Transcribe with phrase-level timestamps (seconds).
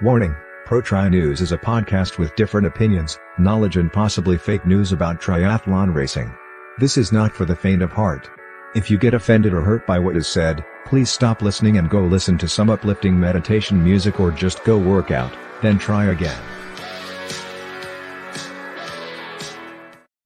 [0.00, 0.34] Warning
[0.64, 5.20] Pro Tri News is a podcast with different opinions, knowledge, and possibly fake news about
[5.20, 6.34] triathlon racing.
[6.78, 8.28] This is not for the faint of heart.
[8.74, 12.00] If you get offended or hurt by what is said, please stop listening and go
[12.00, 16.42] listen to some uplifting meditation music or just go work out, then try again.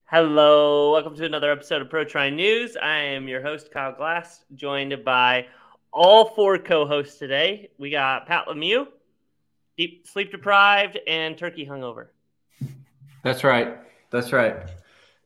[0.06, 2.76] Hello, welcome to another episode of Pro Tri News.
[2.80, 5.48] I am your host, Kyle Glass, joined by
[5.92, 7.68] all four co hosts today.
[7.78, 8.86] We got Pat Lemieux,
[9.76, 12.08] deep sleep deprived, and turkey hungover.
[13.22, 13.78] That's right.
[14.10, 14.56] That's right.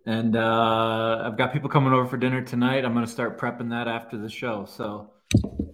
[0.06, 2.84] And uh, I've got people coming over for dinner tonight.
[2.84, 4.64] I'm going to start prepping that after the show.
[4.64, 5.10] So,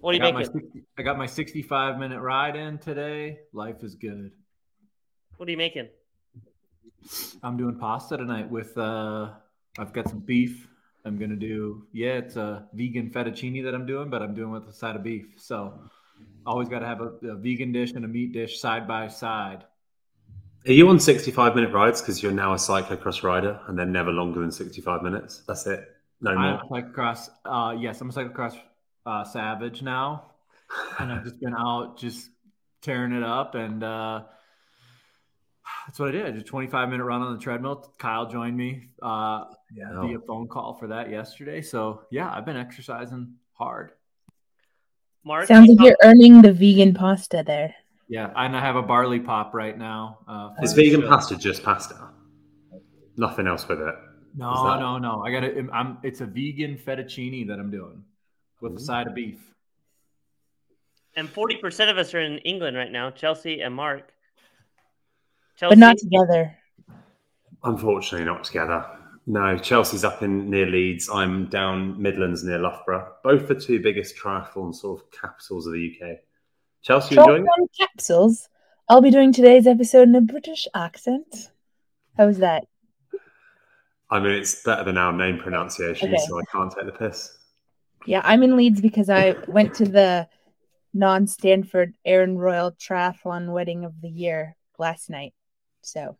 [0.01, 0.53] what are you I got, making?
[0.53, 3.39] my 60, I got my 65 minute ride in today.
[3.53, 4.31] Life is good.
[5.37, 5.87] What are you making?
[7.41, 9.29] I'm doing pasta tonight with, uh,
[9.79, 10.67] I've got some beef.
[11.05, 14.51] I'm going to do, yeah, it's a vegan fettuccine that I'm doing, but I'm doing
[14.51, 15.27] with a side of beef.
[15.37, 15.79] So,
[16.47, 19.65] always got to have a, a vegan dish and a meat dish side by side.
[20.67, 24.11] Are you on 65 minute rides because you're now a cyclocross rider and they're never
[24.11, 25.43] longer than 65 minutes?
[25.47, 25.87] That's it.
[26.21, 26.79] No I'm more.
[26.79, 27.29] a cyclocross.
[27.45, 28.57] Uh, yes, I'm a cyclocross
[29.05, 30.31] uh, savage now,
[30.99, 32.29] and I've just been out just
[32.81, 34.23] tearing it up, and uh,
[35.85, 36.25] that's what I did.
[36.25, 37.93] I did a 25 minute run on the treadmill.
[37.99, 40.01] Kyle joined me uh, Yeah.
[40.01, 41.61] via phone call for that yesterday.
[41.61, 43.91] So yeah, I've been exercising hard.
[45.27, 45.45] Mark?
[45.47, 47.75] Sounds like you're earning the vegan pasta there.
[48.07, 50.19] Yeah, and I have a barley pop right now.
[50.27, 51.09] Uh, Is vegan show.
[51.09, 51.95] pasta just pasta?
[53.17, 53.95] Nothing else with it.
[54.35, 55.21] No, Is that- no, no.
[55.23, 55.65] I got it.
[55.73, 55.97] I'm.
[56.03, 58.03] It's a vegan fettuccine that I'm doing
[58.61, 59.53] with a side of beef.
[61.15, 64.13] And 40% of us are in England right now, Chelsea and Mark.
[65.57, 66.55] Chelsea, But not together.
[67.63, 68.85] Unfortunately, not together.
[69.29, 71.09] No, Chelsea's up in near Leeds.
[71.13, 73.13] I'm down Midlands near Loughborough.
[73.25, 76.19] Both the two biggest triathlon sort of capitals of the UK.
[76.81, 77.47] Chelsea, you enjoying it?
[77.47, 78.47] Triathlon capsules.
[78.87, 81.51] I'll be doing today's episode in a British accent.
[82.15, 82.63] How's that?
[84.09, 86.23] I mean, it's better than our name pronunciation, Okay.
[86.25, 87.37] so I can't take the piss.
[88.05, 90.29] Yeah, I'm in Leeds because I went to the
[90.93, 95.33] Non-Stanford Aaron Royle Triathlon Wedding of the Year last night.
[95.81, 96.17] So,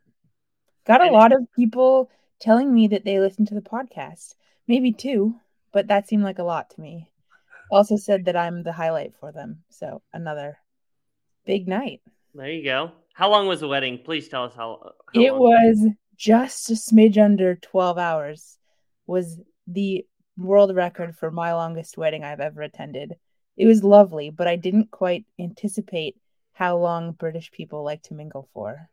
[0.86, 4.36] got a lot of people telling me that they listen to the podcast.
[4.68, 5.36] Maybe two,
[5.72, 7.10] but that seemed like a lot to me.
[7.72, 9.64] Also said that I'm the highlight for them.
[9.70, 10.58] So, another
[11.46, 12.02] big night.
[12.34, 12.92] There you go.
[13.14, 14.00] How long was the wedding?
[14.04, 14.92] Please tell us how.
[15.14, 15.40] how It long.
[15.42, 18.58] was just a smidge under 12 hours
[19.06, 20.06] was the
[20.38, 23.16] world record for my longest wedding I've ever attended.
[23.56, 26.16] It was lovely, but I didn't quite anticipate
[26.54, 28.90] how long British people like to mingle for.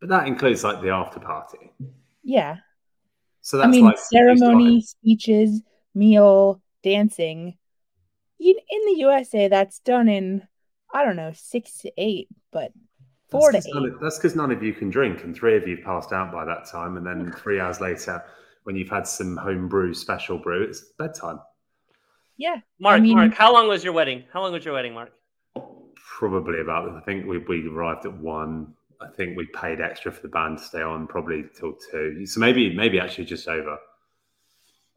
[0.00, 1.70] But that includes like the after party.
[2.22, 2.56] Yeah.
[3.42, 5.62] So I mean, like ceremony, speeches,
[5.94, 7.56] meal, dancing.
[8.40, 10.46] In, in the USA, that's done in,
[10.94, 12.72] I don't know, six to eight, but
[13.30, 13.92] four to That's 'cause none eight.
[13.94, 16.44] of- That's because none of you can drink, and three of you passed out by
[16.44, 16.96] that time.
[16.96, 18.24] And then three hours later,
[18.64, 21.40] when you've had some home brew, special brew, it's bedtime.
[22.36, 22.60] Yeah.
[22.78, 24.24] Mark, I mean- Mark, how long was your wedding?
[24.32, 25.12] How long was your wedding, Mark?
[25.96, 26.88] Probably about.
[26.90, 28.74] I think we we arrived at one.
[29.02, 32.24] I think we paid extra for the band to stay on, probably till two.
[32.26, 33.78] So maybe maybe actually just over.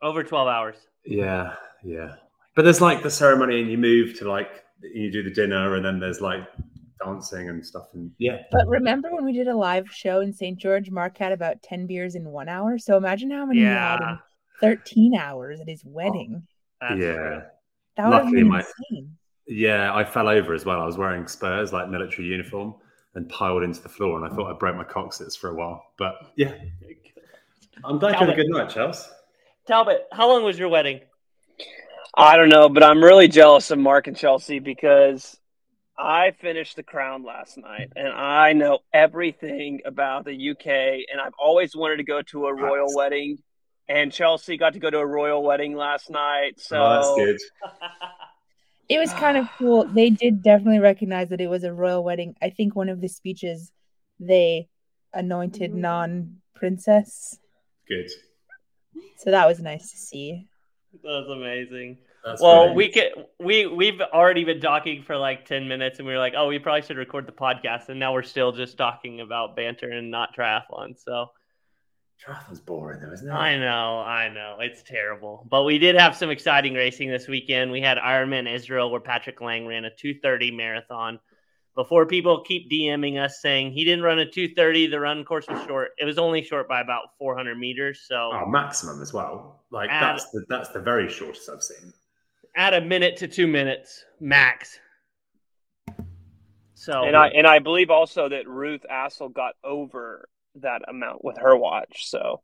[0.01, 0.75] Over 12 hours.
[1.05, 2.15] Yeah, yeah.
[2.55, 4.49] But there's like the ceremony, and you move to like
[4.81, 6.41] you do the dinner, and then there's like
[7.03, 7.87] dancing and stuff.
[7.93, 10.57] And yeah, But remember when we did a live show in St.
[10.57, 12.77] George, Mark had about 10 beers in one hour?
[12.77, 14.19] So imagine how many he had in
[14.61, 16.43] 13 hours at his wedding.
[16.79, 17.13] That's yeah.
[17.13, 17.41] true.
[17.97, 19.17] That would have Luckily, been my- insane.
[19.47, 20.81] Yeah, I fell over as well.
[20.81, 22.73] I was wearing spurs, like military uniform,
[23.15, 24.17] and piled into the floor.
[24.17, 24.35] And I mm.
[24.35, 25.85] thought I'd break my coccyx for a while.
[25.97, 26.53] But yeah,
[27.83, 29.09] I'm glad you had a good night, Chelsea.
[29.67, 31.01] Talbot, how long was your wedding?
[32.15, 35.37] I don't know, but I'm really jealous of Mark and Chelsea because
[35.97, 40.67] I finished The Crown last night and I know everything about the UK
[41.11, 42.95] and I've always wanted to go to a royal Nice.
[42.95, 43.37] wedding.
[43.87, 46.59] And Chelsea got to go to a royal wedding last night.
[46.59, 47.71] So oh, that's good.
[48.87, 49.85] It was kind of cool.
[49.93, 52.35] They did definitely recognize that it was a royal wedding.
[52.41, 53.71] I think one of the speeches
[54.19, 54.69] they
[55.13, 55.81] anointed mm-hmm.
[55.81, 57.37] Non princess.
[57.87, 58.09] Good.
[59.17, 60.47] So that was nice to see.
[61.03, 61.97] That's amazing.
[62.23, 62.75] That's well, brilliant.
[62.75, 66.33] we could we we've already been talking for like ten minutes, and we were like,
[66.35, 69.89] oh, we probably should record the podcast, and now we're still just talking about banter
[69.89, 70.97] and not triathlon.
[70.97, 71.27] So
[72.23, 73.31] Triathlon's boring, though, isn't it?
[73.31, 77.71] I know, I know, it's terrible, but we did have some exciting racing this weekend.
[77.71, 81.19] We had Ironman Israel, where Patrick Lange ran a two thirty marathon.
[81.75, 85.45] Before people keep DMing us saying he didn't run a two thirty, the run course
[85.49, 85.89] was short.
[85.97, 88.05] It was only short by about four hundred meters.
[88.07, 89.65] So Oh, maximum as well.
[89.71, 91.91] Like Add- that's the that's the very shortest I've seen.
[92.55, 94.79] add a minute to two minutes max.
[96.75, 100.29] So and I and I believe also that Ruth Astle got over
[100.61, 102.09] that amount with her watch.
[102.09, 102.41] So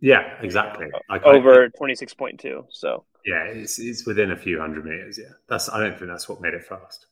[0.00, 0.86] Yeah, exactly.
[1.08, 2.66] Like, I- over twenty six point two.
[2.70, 5.18] So yeah, it's it's within a few hundred meters.
[5.18, 5.68] Yeah, that's.
[5.68, 7.06] I don't think that's what made it fast.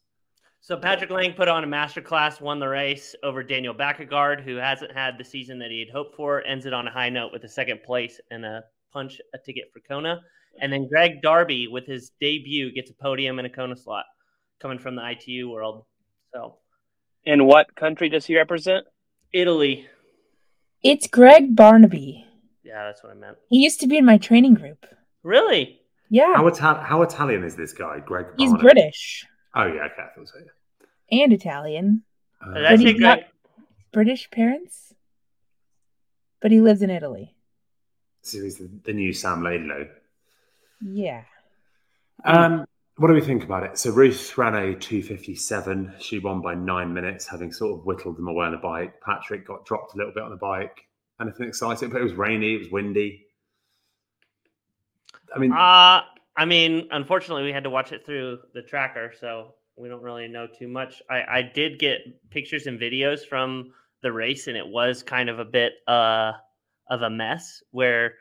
[0.61, 4.91] So Patrick Lange put on a masterclass, won the race over Daniel Baekkegard, who hasn't
[4.93, 6.45] had the season that he had hoped for.
[6.45, 9.71] Ends it on a high note with a second place and a punch a ticket
[9.73, 10.21] for Kona.
[10.61, 14.07] And then Greg Darby with his debut gets a podium and a Kona slot
[14.59, 15.85] coming from the ITU world.
[16.33, 16.57] So
[17.25, 18.87] in what country does he represent?
[19.33, 19.87] Italy.
[20.83, 22.25] It's Greg Barnaby.
[22.63, 23.37] Yeah, that's what I meant.
[23.49, 24.87] He used to be in my training group.
[25.23, 25.81] Really?
[26.09, 28.27] Yeah, How, Ital- how Italian is this guy, Greg?
[28.39, 28.63] he's Barnett?
[28.75, 29.27] British
[29.57, 30.35] Oh yeah, okay, I thought so.
[31.11, 31.23] Yeah.
[31.25, 32.03] and Italian.
[32.41, 33.31] Uh, Did But say he's not- Greg?
[33.93, 34.93] British parents,
[36.41, 37.35] but he lives in Italy.
[38.23, 39.89] so he's the, the new Sam Laidlow.
[40.83, 41.23] Yeah.
[42.25, 42.67] Um,
[42.97, 43.79] what do we think about it?
[43.79, 45.95] So Ruth ran a 257.
[45.99, 49.01] She won by nine minutes, having sort of whittled them away on the bike.
[49.03, 50.87] Patrick got dropped a little bit on the bike.
[51.21, 51.91] Anything exciting?
[51.91, 53.27] But it was rainy, it was windy.
[55.35, 56.03] I mean, Uh,
[56.39, 60.29] I mean, unfortunately, we had to watch it through the tracker, so we don't really
[60.29, 61.03] know too much.
[61.11, 62.01] I, I did get
[62.31, 63.73] pictures and videos from
[64.03, 66.33] the race, and it was kind of a bit uh,
[66.89, 68.15] of a mess where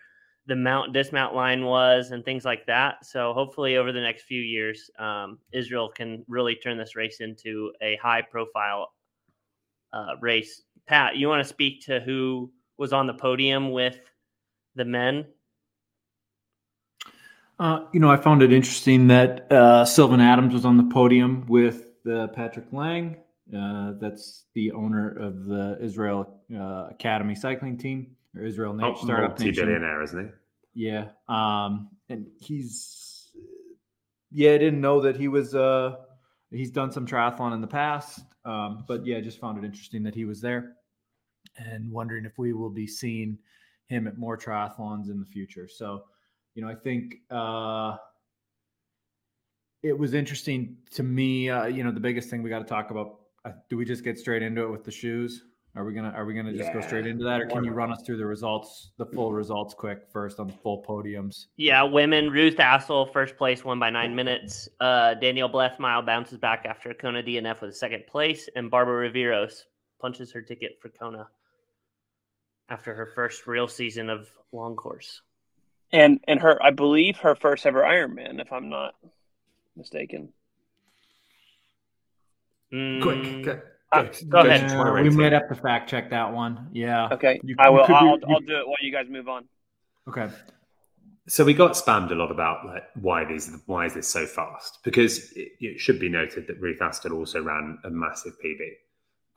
[0.48, 3.06] the mount dismount line was and things like that.
[3.06, 7.72] So hopefully, over the next few years, um, Israel can really turn this race into
[7.82, 8.94] a high profile
[9.92, 10.62] uh, race.
[10.88, 14.00] Pat, you want to speak to who was on the podium with
[14.76, 15.26] the men?
[17.58, 21.46] Uh, you know, I found it interesting that uh, Sylvan Adams was on the podium
[21.48, 23.18] with uh, Patrick Lange.
[23.56, 29.04] Uh, that's the owner of the Israel uh, Academy cycling team or Israel Nation oh,
[29.04, 30.26] Startup multi-billionaire, isn't
[30.74, 30.88] he?
[30.88, 31.10] Yeah.
[31.28, 33.32] Um, and he's,
[34.32, 35.96] yeah, I didn't know that he was, uh,
[36.52, 38.22] he's done some triathlon in the past.
[38.44, 40.74] Um, but yeah, I just found it interesting that he was there
[41.58, 43.38] and wondering if we will be seeing
[43.88, 45.68] him at more triathlons in the future.
[45.68, 46.04] So,
[46.54, 47.98] you know, I think, uh,
[49.84, 51.50] it was interesting to me.
[51.50, 53.20] Uh, you know, the biggest thing we got to talk about.
[53.46, 55.44] Uh, do we just get straight into it with the shoes?
[55.76, 57.92] Are we gonna Are we gonna just go straight into that, or can you run
[57.92, 61.48] us through the results, the full results, quick first on the full podiums?
[61.58, 62.30] Yeah, women.
[62.30, 64.70] Ruth Astle, first place, won by nine minutes.
[64.80, 69.64] Uh, Danielle Bleymehl bounces back after Kona DNF with second place, and Barbara Riveros
[70.00, 71.28] punches her ticket for Kona
[72.70, 75.22] after her first real season of long course.
[75.92, 78.96] And and her, I believe her first ever Ironman, if I'm not
[79.76, 80.30] mistaken.
[82.74, 84.70] Mm, Quick, go, Uh, go, go ahead.
[84.70, 85.18] to Uh, we rating.
[85.18, 86.70] might have to fact check that one.
[86.74, 87.08] Yeah.
[87.12, 87.84] Okay, You- I will.
[87.84, 89.46] I'll, you- I'll do it while you guys move on.
[90.08, 90.30] Okay.
[91.28, 94.80] So we got spammed a lot about like why these why is this so fast?
[94.84, 98.70] Because it, it should be noted that Ruth Astle also ran a massive PB.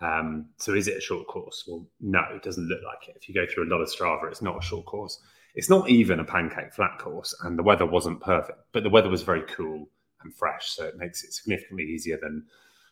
[0.00, 1.64] Um, so is it a short course?
[1.66, 3.16] Well, no, it doesn't look like it.
[3.20, 5.18] If you go through a lot of Strava, it's not a short course.
[5.54, 9.08] It's not even a pancake flat course, and the weather wasn't perfect, but the weather
[9.08, 9.88] was very cool
[10.22, 12.44] and fresh, so it makes it significantly easier than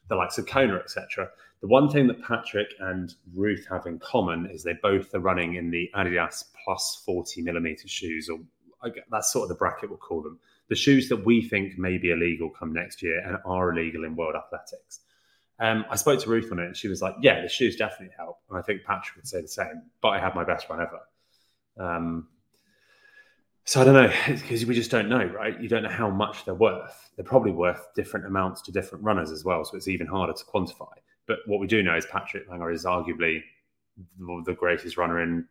[0.09, 1.29] the likes of Kona, etc.
[1.61, 5.55] The one thing that Patrick and Ruth have in common is they both are running
[5.55, 8.39] in the Adidas plus 40 millimeter shoes, or
[9.11, 10.39] that's sort of the bracket we'll call them.
[10.69, 14.17] The shoes that we think may be illegal come next year and are illegal in
[14.17, 15.01] world athletics.
[15.59, 18.15] Um, I spoke to Ruth on it, and she was like, "Yeah, the shoes definitely
[18.17, 19.83] help." And I think Patrick would say the same.
[20.03, 21.01] But I had my best run ever.
[21.79, 22.29] Um,
[23.67, 25.61] so I don't know because we just don't know, right?
[25.61, 27.11] You don't know how much they're worth.
[27.17, 30.45] They're probably worth different amounts to different runners as well, so it's even harder to
[30.45, 30.93] quantify.
[31.27, 33.43] But what we do know is Patrick Lange is arguably
[34.19, 35.47] the, greatest runner in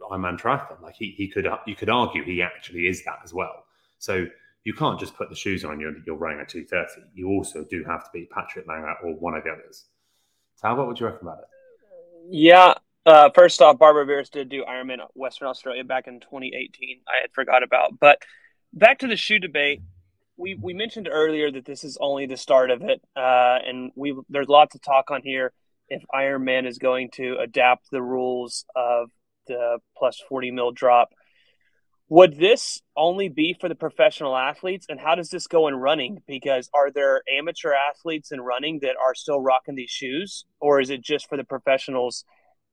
[0.00, 0.80] Ironman triathlon.
[0.80, 3.64] Like he, he could, you could argue he actually is that as well.
[3.98, 4.26] So
[4.64, 7.10] you can't just put the shoes on you and you're running a 230.
[7.14, 9.86] You also do have to beat Patrick Lange or one of the others.
[10.56, 11.44] So what would you reckon about it?
[12.30, 12.74] Yeah.
[13.06, 17.00] Uh, first off, Barbara Veers did do Ironman Western Australia back in 2018.
[17.08, 18.22] I had forgot about, but
[18.72, 19.80] back to the shoe debate.
[20.36, 24.14] We we mentioned earlier that this is only the start of it, uh, and we
[24.28, 25.52] there's lots of talk on here
[25.88, 29.10] if Ironman is going to adapt the rules of
[29.46, 31.10] the plus 40 mil drop.
[32.08, 34.86] Would this only be for the professional athletes?
[34.88, 36.22] And how does this go in running?
[36.26, 40.90] Because are there amateur athletes in running that are still rocking these shoes, or is
[40.90, 42.24] it just for the professionals?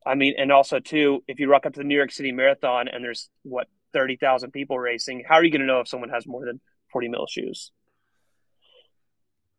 [0.08, 2.88] I mean, and also too, if you rock up to the New York City Marathon
[2.88, 6.10] and there's what thirty thousand people racing, how are you going to know if someone
[6.10, 6.60] has more than
[6.92, 7.72] forty mil shoes?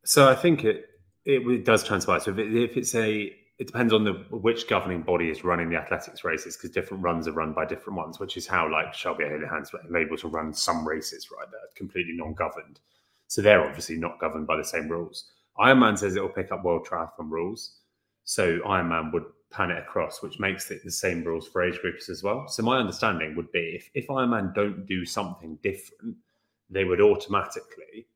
[0.05, 0.87] So I think it
[1.25, 2.21] it, it does transpire.
[2.21, 5.69] So if, it, if it's a, it depends on the which governing body is running
[5.69, 8.95] the athletics races because different runs are run by different ones, which is how like
[8.95, 12.81] Shelby Houlihan's able to run some races right that are completely non-governed.
[13.26, 15.31] So they're obviously not governed by the same rules.
[15.59, 17.81] Ironman says it will pick up World Triathlon rules,
[18.25, 22.09] so Ironman would pan it across, which makes it the same rules for age groups
[22.09, 22.47] as well.
[22.49, 26.17] So my understanding would be if, if Ironman don't do something different,
[26.71, 28.07] they would automatically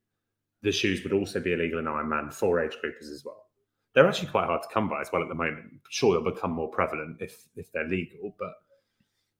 [0.62, 3.46] the shoes would also be illegal in Ironman for age groupers as well.
[3.94, 5.80] They're actually quite hard to come by as well at the moment.
[5.90, 8.54] Sure, they'll become more prevalent if if they're legal, but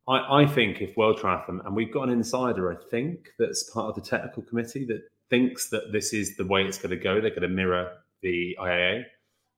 [0.08, 3.88] I, I think if World Triathlon and we've got an insider, I think that's part
[3.88, 7.20] of the technical committee that thinks that this is the way it's going to go.
[7.20, 9.04] They're going to mirror the IAA.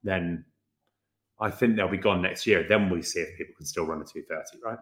[0.03, 0.45] Then
[1.45, 2.65] I think they'll be gone next year.
[2.67, 4.79] Then we see if people can still run a 230, right?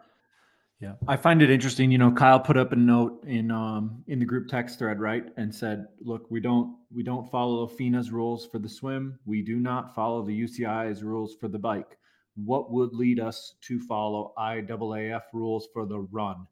[0.78, 1.90] Yeah, I find it interesting.
[1.90, 5.24] You know, Kyle put up a note in um in the group text thread, right,
[5.36, 9.18] and said, "Look, we don't we don't follow FINA's rules for the swim.
[9.24, 11.98] We do not follow the UCI's rules for the bike.
[12.34, 16.46] What would lead us to follow IAAF rules for the run?"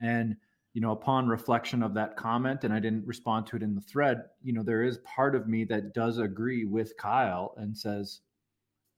[0.00, 0.36] And
[0.74, 3.80] you know, upon reflection of that comment, and I didn't respond to it in the
[3.80, 4.22] thread.
[4.42, 8.20] You know, there is part of me that does agree with Kyle and says,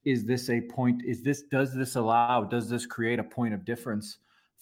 [0.04, 1.02] "Is this a point?
[1.04, 2.44] Is this does this allow?
[2.44, 4.18] Does this create a point of difference?"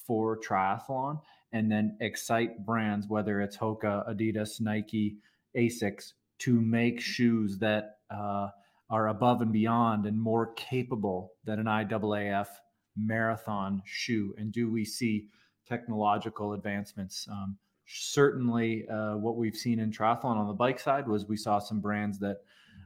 [0.07, 1.21] for triathlon
[1.53, 5.17] and then excite brands, whether it's Hoka, Adidas, Nike,
[5.57, 8.49] Asics, to make shoes that uh,
[8.91, 12.49] are above and beyond and more capable than an IAAF
[12.97, 14.35] marathon shoe?
[14.39, 15.29] And do we see
[15.67, 17.29] technological advancements?
[17.31, 21.59] Um, certainly, uh, what we've seen in triathlon on the bike side was we saw
[21.59, 22.39] some brands that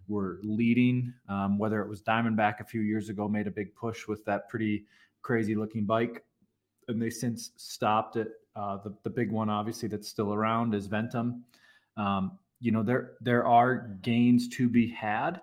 [0.09, 4.07] were leading, um, whether it was Diamondback a few years ago, made a big push
[4.07, 4.85] with that pretty
[5.23, 6.25] crazy looking bike
[6.89, 8.33] and they since stopped it.
[8.55, 11.41] Uh, the the big one, obviously, that's still around is Ventum.
[11.97, 15.41] Um, you know, there there are gains to be had.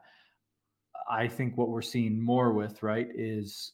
[1.09, 3.73] I think what we're seeing more with right is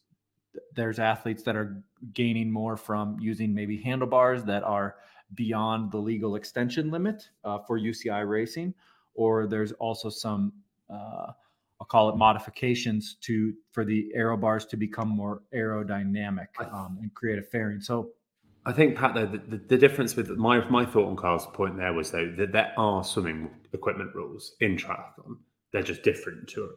[0.76, 1.82] there's athletes that are
[2.14, 4.96] gaining more from using maybe handlebars that are
[5.36, 8.74] beyond the legal extension limit uh, for UCI racing,
[9.14, 10.52] or there's also some
[10.90, 11.32] uh,
[11.80, 17.14] I'll call it modifications to for the aero bars to become more aerodynamic um, and
[17.14, 17.80] create a fairing.
[17.80, 18.12] So
[18.66, 21.94] I think Pat, though, the, the, difference with my my thought on Carl's point there
[21.94, 25.38] was though that there are swimming equipment rules in triathlon.
[25.72, 26.70] They're just different to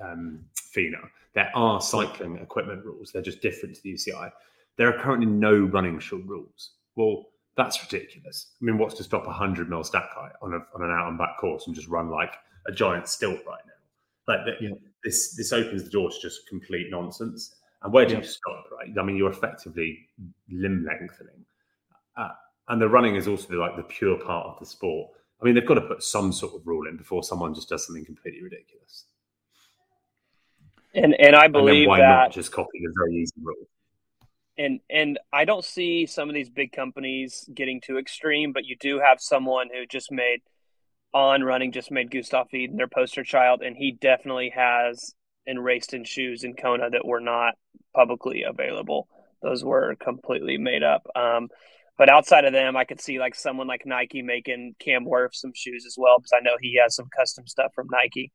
[0.00, 0.98] um, FINA.
[1.34, 3.10] There are cycling equipment rules.
[3.12, 4.30] They're just different to the UCI.
[4.76, 6.72] There are currently no running shoe rules.
[6.94, 7.24] Well,
[7.56, 8.52] that's ridiculous.
[8.60, 11.08] I mean, what's to stop a hundred mil stack height on a on an out
[11.08, 12.34] and back course and just run like
[12.66, 14.34] a giant stilt right now?
[14.34, 14.74] Like the, yeah.
[15.04, 17.54] this, this opens the door to just complete nonsense.
[17.82, 18.20] And where do yeah.
[18.20, 18.64] you stop?
[18.76, 18.92] Right?
[18.98, 20.08] I mean, you're effectively
[20.50, 21.44] limb lengthening,
[22.16, 22.30] uh,
[22.68, 25.10] and the running is also the, like the pure part of the sport.
[25.40, 27.86] I mean, they've got to put some sort of rule in before someone just does
[27.86, 29.04] something completely ridiculous.
[30.94, 33.68] And and I believe and why that not just copy the very easy rule.
[34.58, 38.76] And and I don't see some of these big companies getting too extreme, but you
[38.80, 40.40] do have someone who just made
[41.16, 45.14] on running just made Gustav Iden their poster child, and he definitely has
[45.46, 47.54] and raced in shoes in Kona that were not
[47.94, 49.08] publicly available.
[49.42, 51.06] Those were completely made up.
[51.16, 51.48] Um,
[51.96, 55.52] but outside of them, I could see like someone like Nike making Cam Wurf some
[55.54, 58.30] shoes as well, because I know he has some custom stuff from Nike.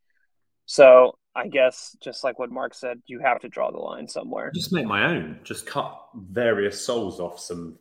[0.66, 4.52] So I guess just like what Mark said, you have to draw the line somewhere.
[4.56, 5.40] Just make my own.
[5.44, 7.78] Just cut various soles off some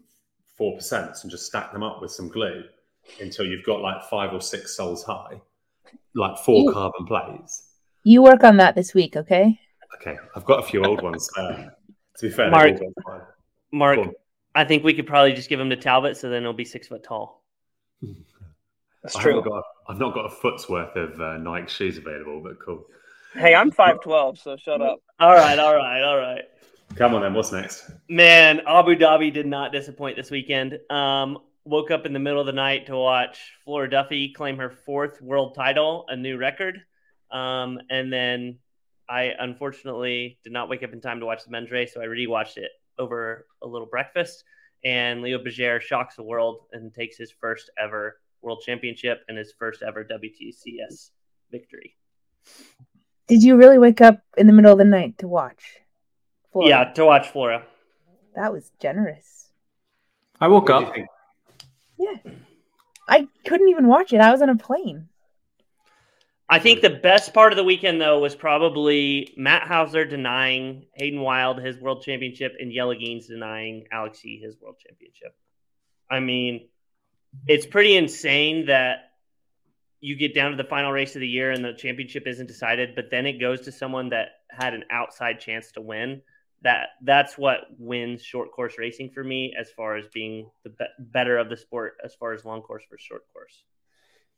[0.59, 2.65] four percent and just stack them up with some glue
[3.21, 5.41] until you've got like five or six soles high,
[6.15, 7.71] like four you, carbon plates.
[8.05, 9.59] You work on that this week, okay?
[10.01, 11.29] Okay, I've got a few old ones.
[11.37, 11.69] Uh,
[12.19, 12.77] to be fair, Mark,
[13.73, 13.99] Mark,
[14.55, 16.89] I think we could probably just give them to Talbot, so then it'll be six
[16.89, 17.45] foot tall.
[19.03, 19.43] That's I true.
[19.43, 22.85] Got, I've not got a foot's worth of uh, Nike shoes available, but cool.
[23.33, 25.01] Hey, I'm five twelve, so shut up.
[25.19, 26.43] All right, all right, all right.
[26.97, 27.35] Come on then.
[27.35, 27.91] What's next?
[28.09, 30.79] Man, Abu Dhabi did not disappoint this weekend.
[30.91, 34.71] Um, woke up in the middle of the night to watch Flora Duffy claim her
[34.71, 36.81] fourth world title, a new record.
[37.31, 38.59] Um, and then
[39.09, 42.07] I unfortunately did not wake up in time to watch the men's race, so I
[42.07, 44.45] rewatched it over a little breakfast.
[44.85, 49.53] And Leo Bergere shocks the world and takes his first ever world championship and his
[49.53, 51.11] first ever WTCS
[51.51, 51.97] victory.
[53.27, 55.79] Did you really wake up in the middle of the night to watch?
[56.53, 56.69] Flora?
[56.69, 57.65] Yeah, to watch Flora.
[58.35, 59.51] That was generous.
[60.41, 60.95] I woke up.
[62.01, 62.33] Yeah.
[63.07, 64.21] I couldn't even watch it.
[64.21, 65.09] I was on a plane.
[66.49, 71.21] I think the best part of the weekend, though, was probably Matt Hauser denying Hayden
[71.21, 75.37] Wilde his world championship and Jelle Geens denying Alex Yee his world championship.
[76.11, 76.69] I mean,
[77.47, 79.11] it's pretty insane that
[80.01, 82.95] you get down to the final race of the year and the championship isn't decided,
[82.97, 86.23] but then it goes to someone that had an outside chance to win
[86.63, 90.85] that that's what wins short course racing for me as far as being the be-
[90.99, 93.65] better of the sport as far as long course for short course.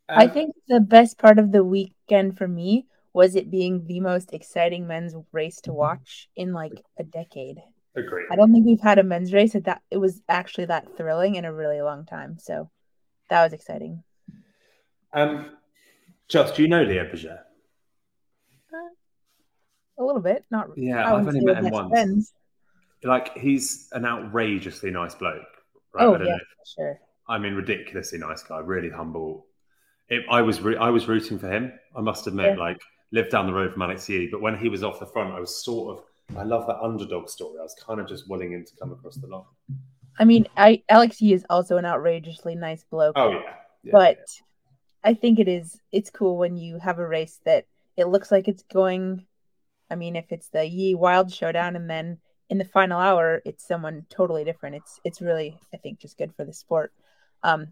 [0.09, 4.01] Um, I think the best part of the weekend for me was it being the
[4.01, 7.59] most exciting men's race to watch in like a decade.
[7.95, 8.25] Agree.
[8.31, 11.35] I don't think we've had a men's race that, that it was actually that thrilling
[11.35, 12.39] in a really long time.
[12.39, 12.71] So
[13.29, 14.03] that was exciting.
[15.13, 15.51] Um,
[16.29, 17.41] Just, do you know Leo Bergere?
[20.03, 20.69] A little bit, not.
[20.71, 20.89] Really.
[20.89, 21.91] Yeah, I I've only met him once.
[21.91, 22.33] friends.
[23.05, 25.43] Like, he's an outrageously nice bloke.
[25.95, 26.05] Right?
[26.05, 26.39] Oh I don't yeah,
[26.77, 27.01] sure.
[27.29, 29.47] I mean, ridiculously nice guy, really humble.
[30.09, 31.73] It, I was re- I was rooting for him.
[31.97, 32.63] I must admit, Yeah.
[32.63, 32.81] like
[33.13, 35.41] lived down the road from Alex Yee, but when he was off the front, I
[35.41, 36.37] was sort of.
[36.37, 37.59] I love that underdog story.
[37.59, 39.45] I was kind of just willing him to come across the line.
[40.19, 43.15] I mean, I Alex Yee is also an outrageously nice bloke.
[43.17, 43.41] Oh yeah,
[43.85, 43.91] yeah.
[43.93, 44.19] but
[45.05, 47.67] I think it is it's cool when you have a race that
[47.97, 49.27] it looks like it's going
[49.93, 52.19] I mean if it's the Yee Wilde showdown and then
[52.51, 56.35] in the final hour it's someone totally different it's it's really I think just good
[56.35, 56.93] for the sport
[57.43, 57.69] um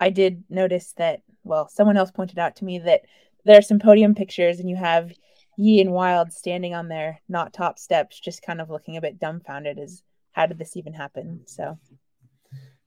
[0.00, 3.02] I did notice that well someone else pointed out to me that
[3.44, 5.12] there are some podium pictures and you have
[5.56, 9.20] Yee and Wilde standing on their not top steps just kind of looking a bit
[9.20, 10.02] dumbfounded as
[10.32, 11.78] how did this even happen so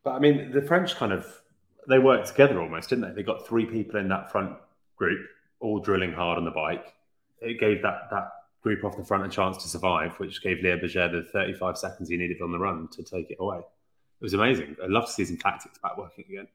[0.04, 1.42] But I mean, the French kind of
[1.88, 3.16] they worked together almost, didn't they?
[3.16, 4.56] They got three people in that front
[4.96, 5.26] group,
[5.60, 6.94] all drilling hard on the bike.
[7.42, 8.30] It gave that that
[8.64, 12.10] group off the front a chance to survive, which gave Leo Bergere the 35 seconds
[12.10, 13.58] he needed on the run to take it away.
[13.58, 14.78] It was amazing.
[14.82, 16.48] I'd love to see some tactics back working again.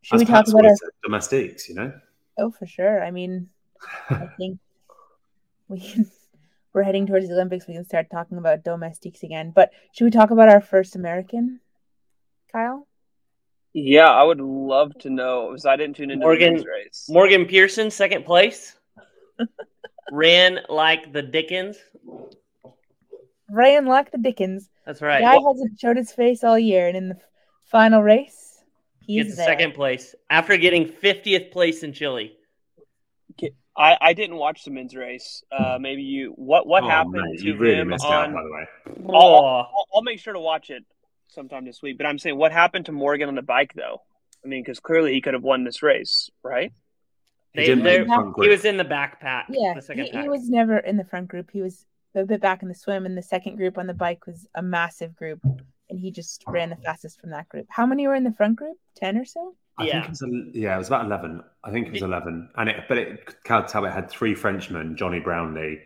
[0.00, 1.92] should As we talk about our always said, domestiques, you know?
[2.38, 3.04] Oh, for sure.
[3.04, 3.50] I mean,
[4.08, 4.58] I think
[5.68, 6.10] we can,
[6.72, 7.66] we're heading towards the Olympics.
[7.68, 9.52] We can start talking about domestiques again.
[9.54, 11.60] But should we talk about our first American,
[12.50, 12.88] Kyle?
[13.74, 17.06] Yeah, I would love to know because I didn't tune into Morgan- the race.
[17.10, 18.74] Morgan Pearson, second place.
[20.12, 21.78] Ran like the Dickens.
[23.50, 24.68] Ran like the Dickens.
[24.84, 25.20] That's right.
[25.20, 27.18] Guy hasn't showed his face all year, and in the
[27.64, 28.62] final race,
[29.00, 29.46] he's Gets there.
[29.46, 32.36] second place after getting 50th place in Chile.
[33.78, 35.44] I, I didn't watch the men's race.
[35.52, 36.32] Uh, maybe you.
[36.36, 38.30] What what Oh, happened mate, to you really him missed on?
[38.30, 39.14] out, by the way.
[39.14, 40.82] I'll, I'll, I'll make sure to watch it
[41.28, 41.98] sometime this week.
[41.98, 44.00] But I'm saying, what happened to Morgan on the bike, though?
[44.42, 46.72] I mean, because clearly he could have won this race, right?
[47.56, 49.44] He They, didn't they- make the he was in the backpack.
[49.48, 50.22] Yeah, the second he, pack.
[50.22, 51.50] he was never in the front group.
[51.52, 54.26] He was a bit back in the swim, and the second group on the bike
[54.26, 55.40] was a massive group,
[55.90, 57.66] and he just ran the fastest from that group.
[57.70, 58.76] How many were in the front group?
[58.94, 59.54] Ten or so.
[59.78, 59.92] I Yeah.
[59.92, 61.42] think it was yeah, it was about eleven.
[61.64, 65.20] I think it was eleven, and it but it Cal Talbot had three Frenchmen, Johnny
[65.20, 65.80] Brownlee,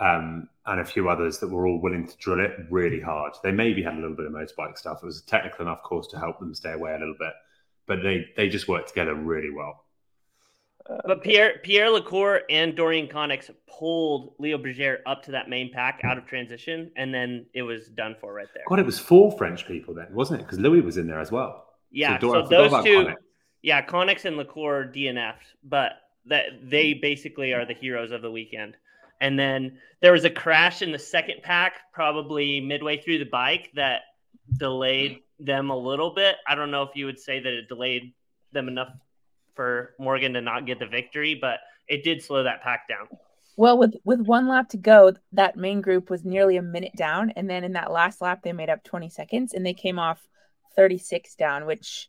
[0.00, 3.34] um, and a few others that were all willing to drill it really hard.
[3.42, 5.00] They maybe had a little bit of motorbike stuff.
[5.02, 7.34] It was a technical enough course to help them stay away a little bit,
[7.86, 9.83] but they they just worked together really well.
[10.88, 15.48] Uh, but Pierre Pierre Le Corre and Dorian Coninx pulled Leo Bergere up to that
[15.48, 18.64] main pack out of transition, and then it was done for right there.
[18.68, 20.44] God, it was four French people then, wasn't it?
[20.44, 21.66] Because Luis was in there as well.
[21.90, 23.14] Yeah, Dor- so, those two, Coninx.
[23.62, 25.92] yeah, Coninx and Le Corre DNF'd, but
[26.26, 28.76] that they basically are the heroes of the weekend.
[29.20, 33.70] And then there was a crash in the second pack, probably midway through the bike,
[33.74, 34.02] that
[34.58, 36.36] delayed them a little bit.
[36.46, 38.12] I don't know if you would say that it delayed
[38.52, 38.88] them enough
[39.54, 43.08] for Morgan to not get the victory, but it did slow that pack down.
[43.56, 47.30] Well, with with one lap to go, that main group was nearly a minute down,
[47.36, 50.26] and then in that last lap, they made up twenty seconds, and they came off
[50.74, 51.64] thirty six down.
[51.64, 52.08] Which,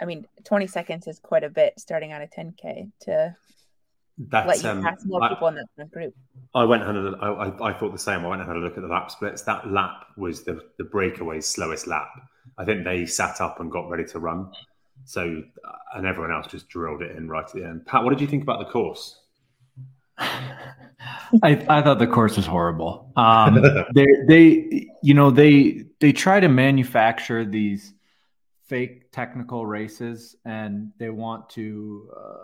[0.00, 3.36] I mean, twenty seconds is quite a bit starting out a ten k to
[4.30, 6.14] let you um, pass more I- people in that group.
[6.54, 8.24] I went and had a, I, I- I thought the same.
[8.24, 9.42] I went and had a look at the lap splits.
[9.42, 12.08] That lap was the the breakaway's slowest lap.
[12.56, 14.50] I think they sat up and got ready to run.
[15.04, 17.86] So uh, and everyone else just drilled it in right at the end.
[17.86, 19.20] Pat, what did you think about the course?
[20.18, 23.12] I, I thought the course was horrible.
[23.16, 23.62] Um,
[23.94, 27.94] they, they, you know, they they try to manufacture these
[28.66, 32.34] fake technical races, and they want to uh,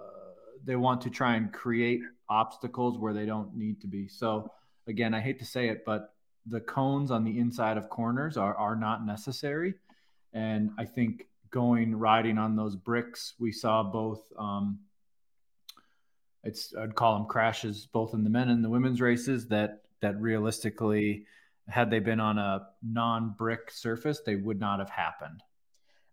[0.64, 4.09] they want to try and create obstacles where they don't need to be.
[4.09, 4.51] So
[4.87, 6.14] again, I hate to say it, but
[6.47, 9.75] the cones on the inside of corners are are not necessary,
[10.33, 14.23] and I think going riding on those bricks, we saw both.
[14.39, 14.81] Um,
[16.45, 20.21] it's I'd call them crashes both in the men and the women's races that that
[20.21, 21.27] realistically
[21.69, 25.43] had they been on a non-brick surface they would not have happened.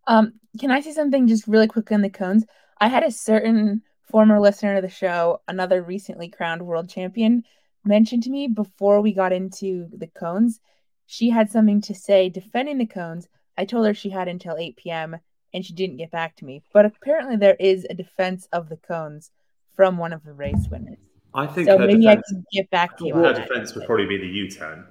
[0.08, 2.46] Um, can I say something just really quick on the cones?
[2.80, 7.43] I had a certain former listener of the show, another recently crowned world champion,
[7.86, 10.60] mention to me before we got into the cones.
[11.06, 13.28] She had something to say defending the cones.
[13.57, 15.17] I told her she had until 8 p.m.
[15.53, 16.63] and she didn't get back to me.
[16.73, 19.31] But apparently, there is a defense of the cones
[19.75, 20.97] from one of the race winners.
[21.33, 23.47] I think So her maybe I can get back to you her on that.
[23.47, 24.85] defense would probably be the U-turn.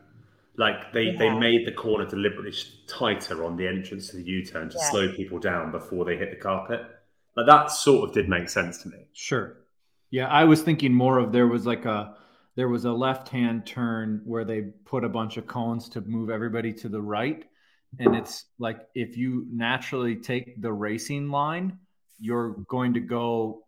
[0.57, 2.53] Like they, they made the corner deliberately
[2.87, 4.90] tighter on the entrance to the U-turn to Yeah.
[4.90, 6.83] slow people down before they hit the carpet.
[7.37, 9.07] Like that sort of did make sense to me.
[9.12, 9.57] Sure.
[10.11, 12.16] Yeah, I was thinking more of there was like a
[12.55, 16.29] there was a left hand turn where they put a bunch of cones to move
[16.29, 17.46] everybody to the right.
[17.99, 21.79] And it's like if you naturally take the racing line,
[22.19, 23.65] you're going to go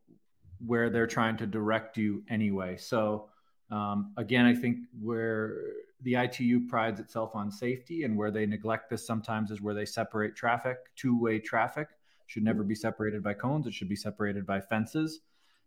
[0.65, 2.77] where they're trying to direct you anyway.
[2.77, 3.29] So
[3.71, 5.57] um, again, I think where
[6.03, 9.87] the ITU prides itself on safety and where they neglect this sometimes is where they
[9.87, 11.89] separate traffic, two way traffic
[12.27, 13.67] should never be separated by cones.
[13.67, 15.21] It should be separated by fences.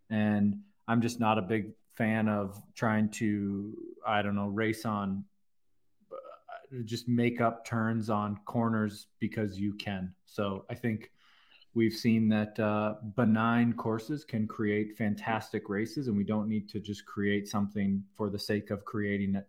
[0.09, 5.25] And I'm just not a big fan of trying to, I don't know, race on,
[6.85, 10.13] just make up turns on corners because you can.
[10.25, 11.11] So I think
[11.73, 16.79] we've seen that uh, benign courses can create fantastic races, and we don't need to
[16.79, 19.47] just create something for the sake of creating it.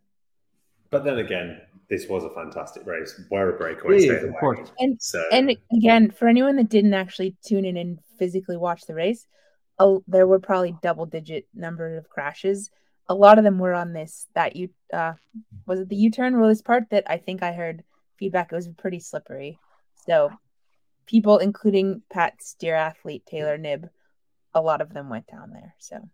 [0.90, 3.20] But then again, this was a fantastic race.
[3.28, 4.70] Where a breakaway, yeah, of course.
[4.78, 5.22] And so.
[5.32, 9.26] and again, for anyone that didn't actually tune in and physically watch the race,
[9.78, 12.70] a, there were probably double digit number of crashes.
[13.08, 15.14] A lot of them were on this that you uh
[15.66, 17.84] was it the U turn or this part that I think I heard
[18.18, 19.58] feedback it was pretty slippery.
[20.06, 20.30] So
[21.06, 23.88] people, including pat's dear athlete Taylor Knibb,
[24.54, 25.74] a lot of them went down there.
[25.78, 26.08] So,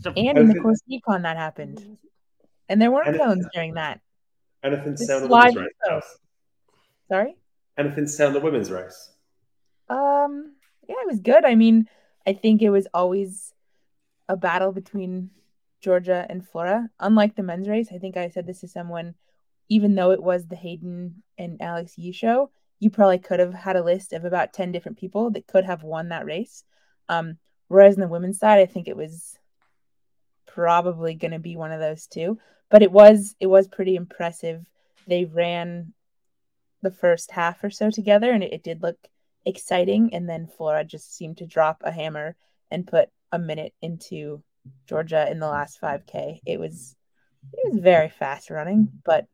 [0.00, 1.98] so and in the course econ that happened,
[2.68, 4.00] and there weren't cones during that.
[4.62, 6.18] Anything to say on the women's race?
[7.08, 7.36] Sorry.
[7.78, 9.10] Anything to say on the women's race?
[9.88, 10.54] Um.
[10.88, 11.44] Yeah, it was good.
[11.44, 11.88] I mean,
[12.26, 13.54] I think it was always
[14.30, 15.30] a battle between
[15.80, 16.88] Georgia and Flora.
[17.00, 19.16] Unlike the men's race, I think I said this to someone,
[19.68, 23.74] even though it was the Hayden and Alex Yee show, you probably could have had
[23.74, 26.62] a list of about 10 different people that could have won that race.
[27.08, 29.36] Um, whereas in the women's side, I think it was
[30.46, 32.38] probably going to be one of those two.
[32.70, 34.64] But it was it was pretty impressive.
[35.08, 35.92] They ran
[36.82, 39.08] the first half or so together, and it, it did look
[39.44, 40.14] exciting.
[40.14, 42.36] And then Flora just seemed to drop a hammer
[42.70, 44.42] and put a minute into
[44.86, 46.40] Georgia in the last 5K.
[46.46, 46.96] It was
[47.52, 49.26] it was very fast running, but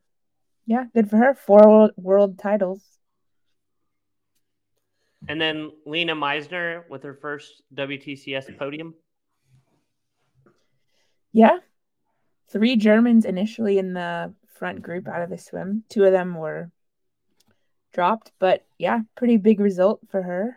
[0.67, 1.35] yeah, good for her.
[1.35, 2.83] Four world, world titles.
[5.29, 8.95] And then Lena Meisner with her first WTCS podium.
[11.33, 11.59] Yeah.
[12.49, 15.85] Three Germans initially in the front group out of the swim.
[15.89, 16.71] Two of them were
[17.93, 18.33] dropped.
[18.39, 20.57] But yeah, pretty big result for her.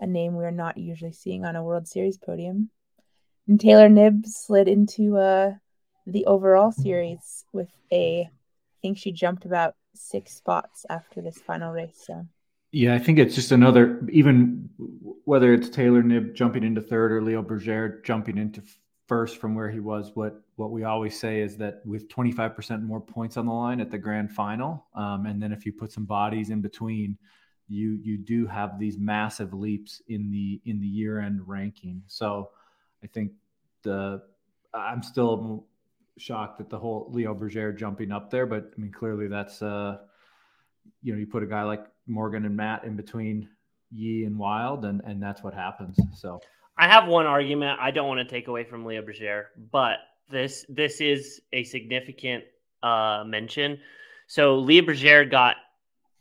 [0.00, 2.70] A name we're not usually seeing on a World Series podium.
[3.48, 5.52] And Taylor Knibb slid into uh,
[6.06, 8.30] the overall series with a, I
[8.82, 12.02] think she jumped about six spots after this final race.
[12.06, 12.26] So.
[12.72, 14.68] Yeah, I think it's just another, even
[15.24, 18.62] whether it's Taylor Knibb jumping into third or Leo Bergere jumping into
[19.06, 23.00] first from where he was, what what we always say is that with 25% more
[23.00, 26.04] points on the line at the grand final, um, and then if you put some
[26.04, 27.18] bodies in between,
[27.68, 32.02] you you do have these massive leaps in the in the year end ranking.
[32.06, 32.50] So
[33.04, 33.32] I think
[33.82, 34.22] the
[34.72, 35.66] I'm still
[36.16, 39.98] shocked at the whole Leo Bergere jumping up there, but I mean clearly that's uh
[41.02, 43.48] you know you put a guy like Morgan and Matt in between
[43.92, 45.98] Yee and Wilde, and and that's what happens.
[46.14, 46.40] So
[46.78, 49.98] I have one argument I don't want to take away from Leo Bergere, but
[50.30, 52.44] this this is a significant
[52.82, 53.78] uh, mention.
[54.26, 55.56] So Leo Bergere got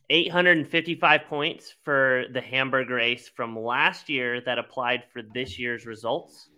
[0.09, 6.49] 855 points for the Hamburg race from last year that applied for this year's results.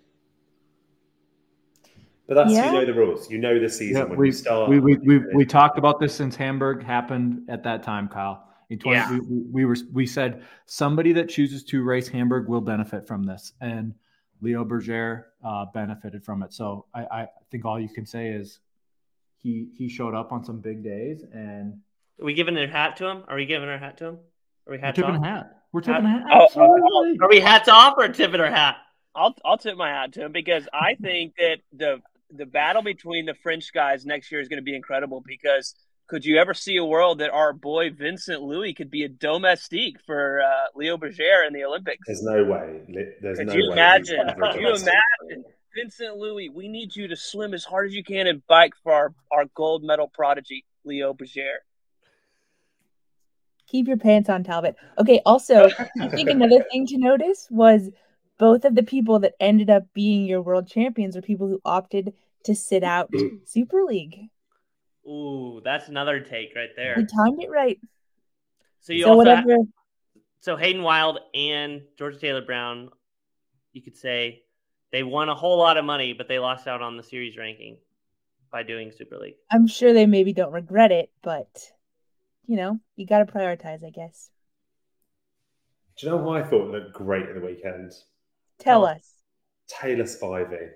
[2.27, 2.67] But that's yeah.
[2.67, 3.29] you know the rules.
[3.29, 4.69] You know the season yeah, when we, you start.
[4.69, 8.41] We we, we, we talked about this since Hamburg happened at that time, Kyle.
[8.71, 9.11] In 20, yeah.
[9.11, 13.53] we, we were we said somebody that chooses to race Hamburg will benefit from this,
[13.61, 13.93] and
[14.41, 16.51] Leo Bergere uh, benefited from it.
[16.51, 18.59] So I, I think all you can say is
[19.43, 21.79] he he showed up on some big days, and
[22.19, 23.23] are we giving a hat to him?
[23.27, 24.17] Are we giving our hat to him?
[24.67, 25.25] Are we hats We're tipping off?
[25.25, 25.61] a hat.
[25.71, 26.23] We're tipping hat?
[26.25, 26.49] a hat.
[26.55, 28.77] Oh, are we hats off or tipping our hat?
[29.13, 33.25] I'll I'll tip my hat to him because I think that the the battle between
[33.25, 35.75] the French guys next year is going to be incredible because
[36.07, 39.97] could you ever see a world that our boy Vincent Luis could be a domestique
[40.05, 42.05] for uh, Leo Bergere in the Olympics?
[42.05, 42.81] There's no way.
[43.21, 44.27] There's could no you way imagine?
[44.39, 45.45] Could you imagine?
[45.75, 48.93] Vincent Luis, we need you to swim as hard as you can and bike for
[48.93, 51.63] our, our gold medal prodigy, Leo Bergere.
[53.67, 54.75] Keep your pants on, Talbot.
[54.99, 57.89] Okay, also, I think another thing to notice was
[58.37, 62.13] both of the people that ended up being your world champions are people who opted
[62.43, 63.11] to sit out
[63.45, 64.29] Super League.
[65.07, 66.95] Ooh, that's another take right there.
[66.97, 67.79] We timed it right.
[68.81, 69.51] So you so also whatever.
[69.51, 69.67] Have,
[70.39, 72.89] so Hayden Wilde and Georgia Taylor Brown,
[73.73, 74.43] you could say
[74.91, 77.77] they won a whole lot of money, but they lost out on the series ranking
[78.51, 79.35] by doing Super League.
[79.51, 81.71] I'm sure they maybe don't regret it, but
[82.47, 84.29] you know, you got to prioritize, I guess.
[85.97, 87.93] Do you know who I thought looked great at the weekend?
[88.59, 88.87] Tell oh.
[88.89, 89.11] us.
[89.67, 90.69] Taylor Spivey.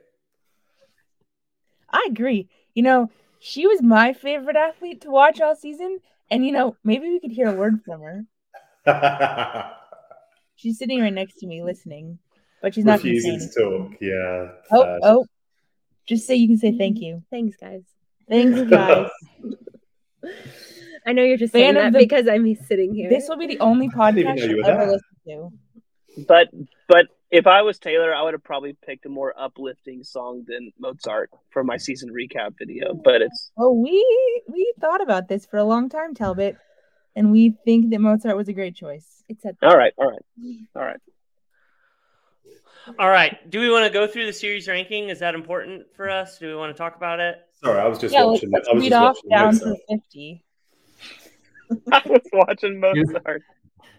[1.89, 2.49] I agree.
[2.73, 5.99] You know, she was my favorite athlete to watch all season.
[6.31, 8.25] And, you know, maybe we could hear a word from her.
[10.55, 12.19] She's sitting right next to me listening,
[12.61, 13.91] but she's not refusing to talk.
[14.01, 14.49] Yeah.
[14.71, 15.25] Oh, Uh, oh.
[16.05, 17.23] Just say you can say thank you.
[17.31, 17.83] Thanks, guys.
[18.27, 19.07] Thanks, guys.
[21.07, 23.09] I know you're just Fan saying that the- because I'm sitting here.
[23.09, 24.87] this will be the only podcast know you ever there.
[24.87, 25.51] listen to.
[26.17, 26.49] But
[26.87, 30.71] but if I was Taylor, I would have probably picked a more uplifting song than
[30.79, 32.93] Mozart for my season recap video.
[32.93, 36.57] But it's Oh, we we thought about this for a long time, Talbot,
[37.15, 39.23] and we think that Mozart was a great choice.
[39.29, 40.21] it's a all right, all right,
[40.75, 40.99] all right.
[42.97, 43.37] All right.
[43.51, 45.09] Do we want to go through the series ranking?
[45.09, 46.39] Is that important for us?
[46.39, 47.37] Do we want to talk about it?
[47.63, 48.51] Sorry, I was just yeah, let's, watching.
[48.51, 49.77] let's I was read just off watching down Mozart.
[49.77, 50.43] to fifty.
[51.91, 53.43] I was watching Mozart.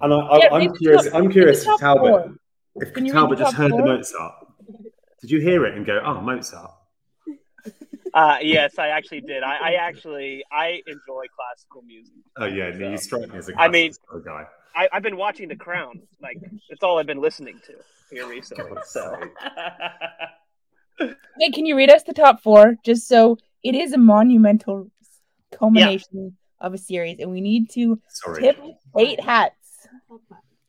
[0.00, 1.04] And I, I, Yeah, I'm read the curious.
[1.04, 2.34] top- I'm curious if Talbot, four.
[2.76, 3.78] if Can you Talbot just top heard the?
[3.84, 4.34] Mozart.
[5.20, 6.70] Did you hear it and go, "Oh, Mozart"?
[8.12, 9.42] Uh, yes, I actually did.
[9.44, 12.14] I, I actually I enjoy classical music.
[12.38, 13.92] Oh yeah, no, you strike me as a I mean-
[14.24, 14.46] guy.
[14.74, 16.00] I, I've been watching The Crown.
[16.22, 16.38] Like
[16.70, 17.74] it's all I've been listening to
[18.10, 18.70] here recently.
[18.72, 19.30] God's So sake.
[21.38, 22.76] Hey, can you read us the top four?
[22.84, 24.90] Just so it is a monumental
[25.52, 28.42] culmination of a series, and we need to Sorry.
[28.42, 28.58] tip
[28.98, 29.54] eight hats.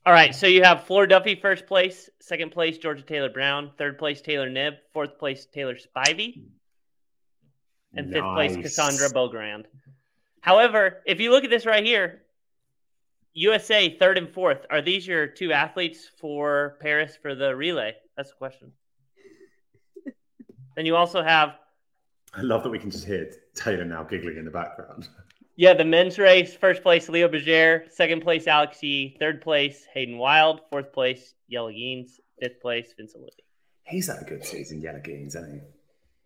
[0.05, 0.33] All right.
[0.33, 4.49] So you have Flora Duffy first place, second place Georgia Taylor Brown, third place Taylor
[4.49, 6.41] Knibb, fourth place Taylor Spivey,
[7.93, 9.65] and fifth place Cassandra Beaugrand.
[10.41, 12.23] However, if you look at this right here,
[13.33, 14.65] USA third and fourth.
[14.69, 17.93] Are these your two athletes for Paris for the relay?
[18.17, 18.71] That's the question.
[20.75, 21.55] then you also have
[22.33, 25.09] I love that we can just hear Taylor now giggling in the background.
[25.61, 30.17] Yeah, the men's race, first place Leo Bergere, second place Alex Yee, third place Hayden
[30.17, 33.29] Wilde, fourth place Jelle Geens, fifth place Vincent Lee.
[33.83, 35.61] He's had a good season, Jelle Geens, hasn't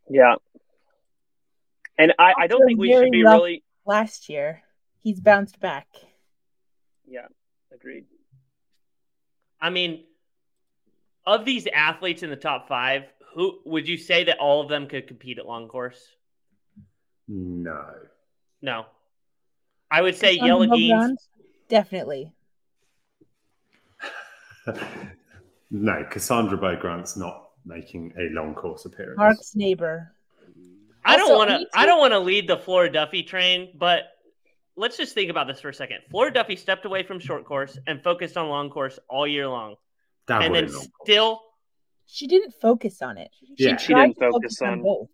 [0.08, 0.15] he?
[0.15, 0.36] yeah,
[1.98, 3.62] and I, I don't think we should be really.
[3.86, 4.63] Last year,
[5.04, 5.89] he's bounced back.
[7.06, 7.28] Yeah,
[7.74, 8.06] agreed.
[9.60, 10.06] I mean,
[11.26, 14.88] of these athletes in the top five, who would you say that all of them
[14.88, 16.02] could compete at long course?
[17.28, 17.84] No.
[18.62, 18.86] No.
[19.96, 21.10] I would say Cassandra Jelle Beaugrand?
[21.12, 21.28] Geens.
[21.70, 22.32] Definitely.
[25.72, 29.18] no, Cassandra Beaugrand's not making a long course appearance.
[29.18, 30.12] Mark's neighbor.
[31.06, 31.66] I don't want to.
[31.74, 34.04] I don't want to lead the Flora Duffy train, but
[34.76, 36.00] let's just think about this for a second.
[36.12, 39.76] Flora Duffy stepped away from short course and focused on long course all year long,
[40.28, 40.88] Dabbled and then in course.
[41.04, 41.42] still
[42.06, 43.32] She didn't focus on it.
[43.56, 43.78] She Yeah.
[43.78, 45.10] She tried didn't to focus on- both,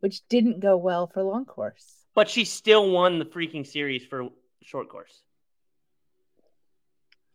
[0.00, 1.97] which didn't go well for long course.
[2.18, 4.28] But she still won the freaking series for
[4.64, 5.22] short course.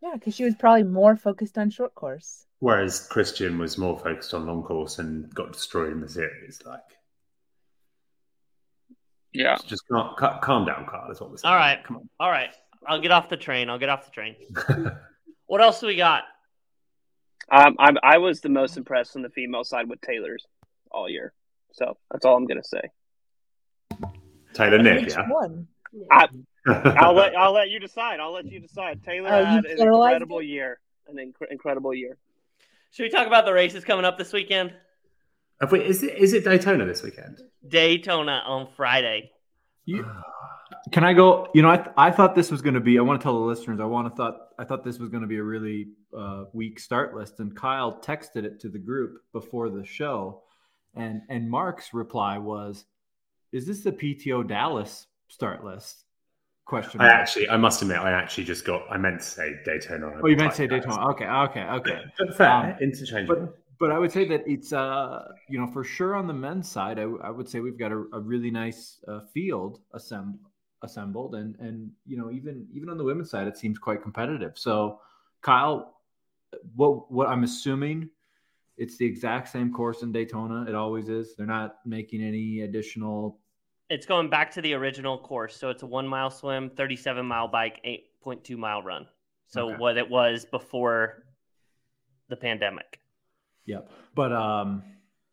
[0.02, 2.46] Yeah, because she was probably more focused on short course.
[2.60, 6.62] Whereas Kristian was more focused on long course and got destroyed in the series.
[6.66, 6.82] Like,
[9.32, 9.56] Yeah.
[9.66, 11.10] just calm, ca- calm down, Carl.
[11.12, 11.50] Is what we're saying.
[11.54, 11.82] All right.
[11.82, 12.10] come on.
[12.20, 12.54] All right,
[12.86, 13.70] I'll get off the train.
[13.70, 14.36] I'll get off the train.
[15.46, 16.24] What else do we got?
[17.50, 20.46] Um, I'm, I was the most impressed on the female side with Taylor's
[20.92, 21.32] all year.
[21.72, 22.82] So that's all I'm gonna say.
[24.54, 25.28] Taylor Nick, yeah.
[25.30, 25.68] one?
[26.12, 26.28] I,
[26.68, 28.20] I'll let I'll let you decide.
[28.20, 29.04] I'll let you decide.
[29.04, 30.46] Taylor Oh, you had an incredible it?
[30.46, 32.18] year, an inc- incredible year.
[32.92, 34.74] Should we talk about the races coming up this weekend?
[35.72, 37.42] We- is it is it Daytona this weekend?
[37.68, 39.32] Daytona on Friday.
[39.86, 40.06] You,
[40.92, 41.48] can I go?
[41.54, 42.98] You know, I, th- I thought this was going to be.
[42.98, 43.80] I want to tell the listeners.
[43.80, 44.38] I want to thought.
[44.58, 45.88] I thought this was going to be a really
[46.18, 47.40] uh, weak start list.
[47.40, 50.44] And Kyle texted it to the group before the show,
[50.96, 52.86] and and Mark's reply was,
[53.54, 56.06] "Is this the PTO Dallas start list?"
[56.66, 57.02] Question.
[57.02, 57.20] I mark.
[57.20, 58.84] actually, I must admit, I actually just got.
[58.90, 60.14] I meant to say Daytona.
[60.24, 61.10] Oh, you meant to say Daytona.
[61.12, 62.02] Okay, okay, okay.
[62.18, 63.36] But fair, Um, interchangeable.
[63.36, 66.72] But but I would say that it's uh you know for sure on the men's
[66.72, 70.40] side I, I would say we've got a, a really nice uh, field assemb-
[70.84, 74.58] assembled and and you know even even on the women's side it seems quite competitive.
[74.58, 75.02] So
[75.42, 75.98] Kyle,
[76.76, 78.10] what what I'm assuming
[78.78, 80.66] it's the exact same course in Daytona.
[80.68, 81.36] It always is.
[81.36, 83.40] They're not making any additional.
[83.90, 85.56] It's going back to the original course.
[85.56, 87.80] So it's a one mile swim, 37 mile bike,
[88.26, 89.06] 8.2 mile run.
[89.48, 89.78] So Okay.
[89.78, 91.24] what it was before
[92.30, 93.00] the pandemic.
[93.66, 93.90] Yep.
[94.16, 94.84] But um,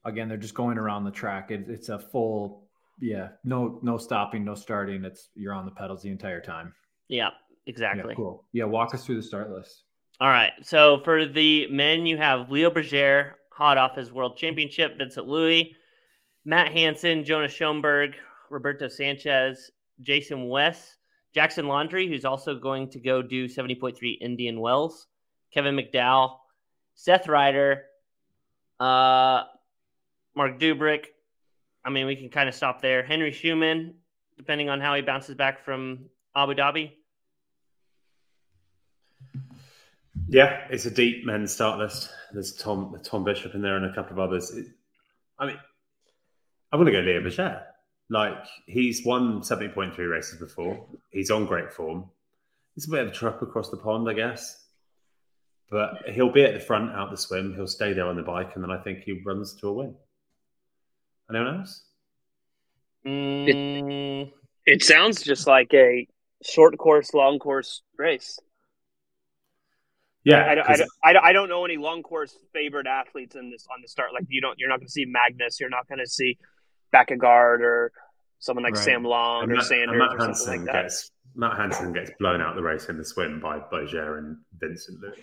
[0.04, 1.50] again, they're just going around the track.
[1.50, 2.66] It, it's a full
[3.02, 5.04] yeah no no stopping no starting.
[5.04, 6.74] It's you're on the pedals the entire time.
[7.08, 7.30] Yeah, Yeah,
[7.66, 8.14] exactly.
[8.14, 8.44] cool.
[8.52, 9.84] Yeah, walk us through the start list.
[10.20, 10.52] All right.
[10.62, 15.68] So for the men, you have Leo Bergere, hot off his world championship, Vincent Luis,
[16.44, 18.14] Matt Hansen, Jonas Schomburg,
[18.50, 19.70] Roberto Sanchez,
[20.02, 20.96] Jason West,
[21.34, 25.06] Jackson Laundry, who's also going to go do 70.3 Indian Wells,
[25.54, 26.38] Kevin McDowell,
[26.94, 27.84] Seth Rider,
[28.78, 29.44] Uh,
[30.34, 31.06] Mark Dubrick.
[31.84, 33.02] I mean, we can kind of stop there.
[33.02, 33.94] Henri Schoeman,
[34.38, 36.92] depending on how he bounces back from Abu Dhabi.
[40.28, 42.10] Yeah, it's a deep men's start list.
[42.32, 44.50] There's Tom Tom Bishop in there and a couple of others.
[44.50, 44.66] It,
[45.38, 45.58] I mean,
[46.72, 47.62] I'm going to go Leo Bergere.
[48.10, 50.84] Like he's won 70.3 races before.
[51.10, 52.10] He's on great form.
[52.74, 54.64] He's a bit of a trip across the pond, I guess.
[55.70, 57.54] But he'll be at the front out the swim.
[57.54, 59.94] He'll stay there on the bike, and then I think he runs to a win.
[61.30, 61.84] Anyone else?
[63.06, 64.32] Mm,
[64.66, 66.08] It sounds just like a
[66.42, 68.40] short course, long course race.
[70.24, 73.66] Yeah, I don't, don't, I I don't know any long course favored athletes in this
[73.72, 74.12] on the start.
[74.12, 75.58] Like you don't, you're not going to see Magnus.
[75.58, 76.36] You're not going to see
[76.94, 77.92] Baekkegard or
[78.38, 78.84] someone like Right.
[78.84, 80.82] Sam Long and or Matt, Sanders Matt or something Hanson like that.
[80.84, 85.00] gets Matt Hanson gets blown out the race in the swim by Bergere and Vincent
[85.00, 85.18] Luis.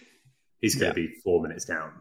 [0.61, 1.91] He's going to be four minutes down.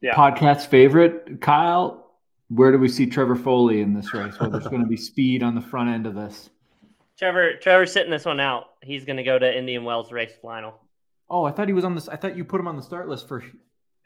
[0.00, 0.14] Yeah.
[0.14, 2.06] Podcast favorite, Kyle.
[2.48, 4.38] Where do we see Trevor Foley in this race?
[4.40, 6.50] Well, there's going to be speed on the front end of this.
[7.18, 8.64] Trevor, Trevor's sitting this one out.
[8.82, 10.74] He's going to go to Indian Wells race final.
[11.28, 12.08] Oh, I thought he was on this.
[12.08, 13.44] I thought you put him on the start list for.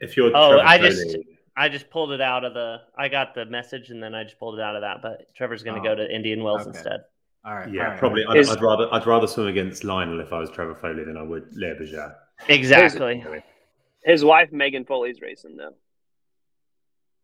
[0.01, 2.77] If you're Oh, Trevor I just- Foley- I just pulled it out of the.
[2.97, 5.01] I got the message and then I just pulled it out of that.
[5.01, 6.69] But Trevor's going to Oh, go to Indian Wells okay.
[6.77, 7.01] instead.
[7.45, 7.71] All right.
[7.71, 8.23] yeah, all right, probably.
[8.25, 11.03] all I'd, Is- I'd rather I'd rather swim against Lionel if I was Trevor Foley
[11.05, 12.13] than I would Leo Bergere.
[12.49, 13.23] Exactly.
[14.03, 15.73] His wife Megan Foley's racing though.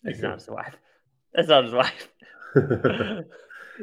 [0.03, 0.75] That's not his wife.
[1.33, 2.07] That's not his wife.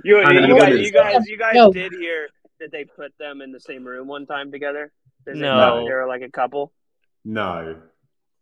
[0.05, 1.73] You, And then you guys, you guys, you guys No.
[1.73, 2.29] did hear
[2.61, 4.93] that they put them in the same room one time together.
[5.27, 5.85] That they No.
[5.85, 6.73] they were like a couple.
[7.25, 7.77] no,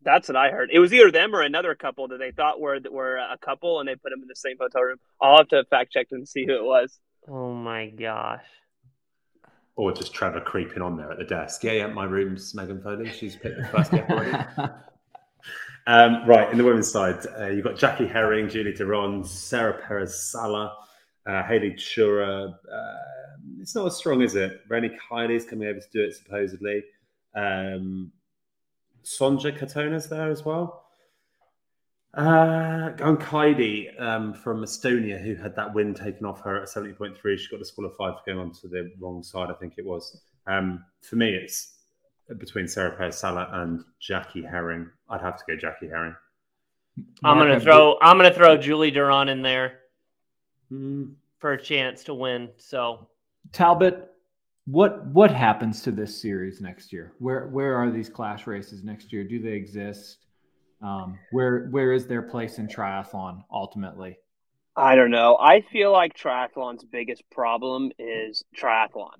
[0.06, 0.70] That's what I heard.
[0.72, 3.88] It was either them or another couple that they thought were were a couple, and
[3.88, 4.98] they put them in the same hotel room.
[5.20, 6.98] I'll have to fact check and see who it was.
[7.28, 8.44] oh my gosh.
[9.74, 11.64] or just Trevor creeping on there at the desk.
[11.64, 13.10] Yeah, yeah, my room's Megan Foley.
[13.10, 14.72] She's picked the first gap already.
[15.88, 20.20] Um, right, in the women's side, uh, you've got Jackie Hering, Julie Derron, Sarah Perez
[20.32, 20.76] Sala,
[21.26, 22.48] uh, Haley Chura.
[22.52, 22.94] Uh,
[23.60, 24.62] it's not as strong, is it?
[24.68, 26.82] Renee Kiley's coming over to do it, supposedly.
[27.36, 28.10] Um,
[29.06, 30.82] Sonja Katona's there as well.
[32.14, 37.38] Uh, and Kaidi um, from Estonia, who had that win taken off her at 70.3.
[37.38, 40.20] She got disqualified for going onto the wrong side, I think it was.
[40.46, 41.74] Um, for me, it's
[42.38, 44.90] between Sarah Perez Sala and Jackie Hering.
[45.08, 46.16] I'd have to go Jackie Hering.
[47.22, 47.98] I'm gonna throw.
[48.00, 49.80] I'm gonna throw Julie Derron in there
[50.70, 51.10] Hmm.
[51.38, 52.48] for a chance to win.
[52.56, 53.06] So
[53.52, 54.10] Talbot.
[54.66, 57.12] What what happens to this series next year?
[57.18, 59.22] Where where are these clash races next year?
[59.24, 60.18] Do they exist?
[60.82, 64.18] Um, where where is their place in triathlon ultimately?
[64.76, 65.38] I don't know.
[65.40, 69.12] I feel like triathlon's biggest problem is triathlon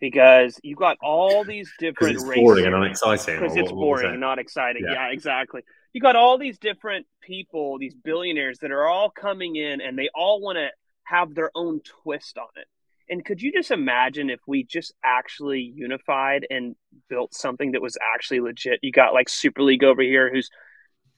[0.00, 2.42] because you've got all these Because different it's races.
[2.42, 3.36] boring and unexciting.
[3.40, 4.18] because it's what- what boring, it?
[4.18, 4.82] not exciting.
[4.84, 4.94] Yeah.
[4.94, 5.12] Yeah.
[5.12, 5.62] exactly.
[5.92, 10.08] You got all these different people, these billionaires that are all coming in, and they
[10.14, 10.68] all want to
[11.04, 12.66] have their own twist on it.
[13.08, 16.74] And could you just imagine if we just actually unified and
[17.08, 18.80] built something that was actually legit?
[18.82, 20.50] You got like Super League over here, who's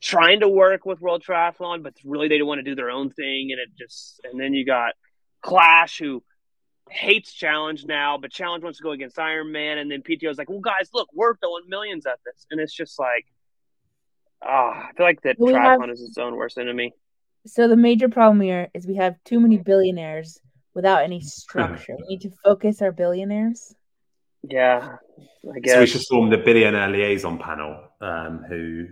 [0.00, 3.10] trying to work with World Triathlon, but really they don't want to do their own
[3.10, 4.20] thing, and it just.
[4.24, 4.92] And then you got
[5.42, 6.22] Clash, who
[6.90, 10.50] hates Challenge now, but Challenge wants to go against Ironman, and then PTO is like,
[10.50, 13.26] "Well, guys, look, we're throwing millions at this," and it's just like,
[14.42, 16.92] ah, I feel like that We triathlon have- is its own worst enemy.
[17.46, 20.40] So the major problem here is we have too many billionaires
[20.74, 21.96] without any structure.
[21.98, 23.74] we need to focus our billionaires.
[24.42, 24.96] Yeah,
[25.54, 25.72] I guess.
[25.74, 28.86] So we should form the billionaire liaison panel, um, who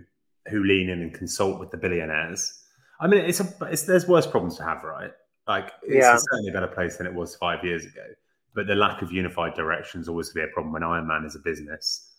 [0.49, 2.61] who lean in and consult with the billionaires.
[2.99, 5.11] I mean, it's a it's, there's worse problems to have, right?
[5.47, 6.17] Like it's Yeah.
[6.17, 8.05] certainly a better place than it was five years ago.
[8.55, 10.73] But the lack of unified direction is always going to be a problem.
[10.73, 12.11] When Ironman is a business,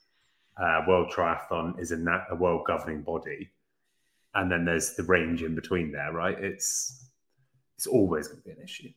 [0.61, 3.51] uh, World Triathlon is a, na- a world governing body,
[4.35, 6.39] and then there's the range in between there, right?
[6.39, 7.09] It's
[7.77, 8.91] it's always going to be an issue.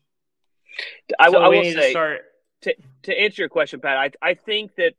[1.20, 2.22] I, so will- I will need to say start.
[2.62, 3.98] to to answer your question, Pat.
[3.98, 4.94] I I think that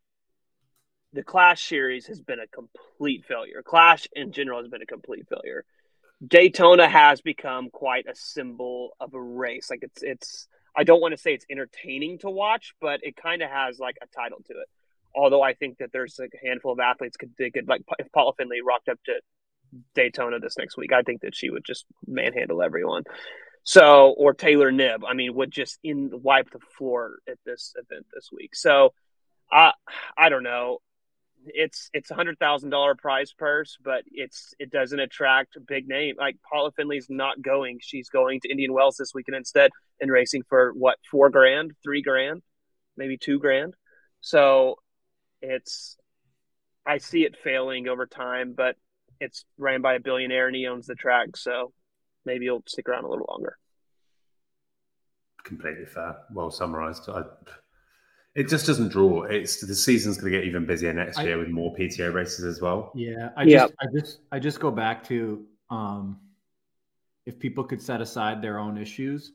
[1.13, 3.63] the Clash series has been a complete failure.
[3.65, 5.65] Clash in general has been a complete failure.
[6.27, 9.71] Daytona has become quite a symbol of a race.
[9.71, 13.43] Like it's it's I don't want to say it's entertaining to watch, but it kind
[13.43, 14.69] of has like a title to it.
[15.15, 18.13] Although I think that there's like a handful of athletes could they could like if
[18.13, 19.15] Paula Findlay rocked up to
[19.95, 23.05] Daytona this next week, I think that she would just manhandle everyone.
[23.69, 28.07] So or Taylor Knibb, I mean, would just in wipe the floor at this event
[28.15, 28.57] this week.
[28.57, 28.95] So
[29.53, 29.75] I
[30.17, 30.79] I don't know.
[31.45, 36.15] It's it's a hundred thousand dollar prize purse, but it's it doesn't attract big name.
[36.17, 37.79] Like Paula Findlay's not going.
[37.83, 42.01] She's going to Indian Wells this weekend instead and racing for what four grand, three
[42.01, 42.41] grand,
[42.97, 43.75] maybe two grand.
[44.23, 44.77] So
[45.43, 45.99] it's
[46.87, 48.77] I see it failing over time, but
[49.21, 51.75] it's ran by a billionaire and he owns the track, so
[52.29, 53.57] maybe he'll stick around a little longer.
[55.45, 56.17] Completely fair.
[56.33, 57.09] Well summarized.
[57.09, 57.23] I,
[58.35, 59.23] it just doesn't draw.
[59.25, 62.45] It's the season's going to get even busier next I- year with more PTO races
[62.45, 62.93] as well.
[62.95, 63.59] Yeah, I Yeah.
[63.67, 66.21] just, I just, I just go back to um,
[67.27, 69.33] if people could set aside their own issues,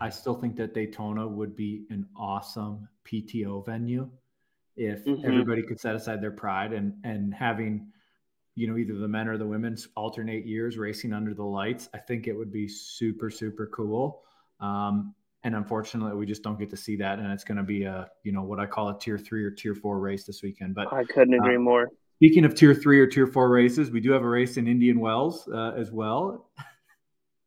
[0.00, 4.10] I still think that Daytona would be an awesome PTO venue
[4.76, 5.24] if Mhm.
[5.24, 7.92] everybody could set aside their pride and and having,
[8.56, 11.88] you know, either the men or the women alternate years racing under the lights.
[11.94, 14.22] I think it would be super super cool.
[14.58, 17.84] Um, and unfortunately, we just don't get to see that, and it's going to be
[17.84, 20.74] a you know what I call a tier three or tier four race this weekend.
[20.74, 21.90] But I couldn't agree Uh, more.
[22.16, 24.98] Speaking of tier three or tier four races, we do have a race in Indian
[24.98, 26.50] Wells uh, as well.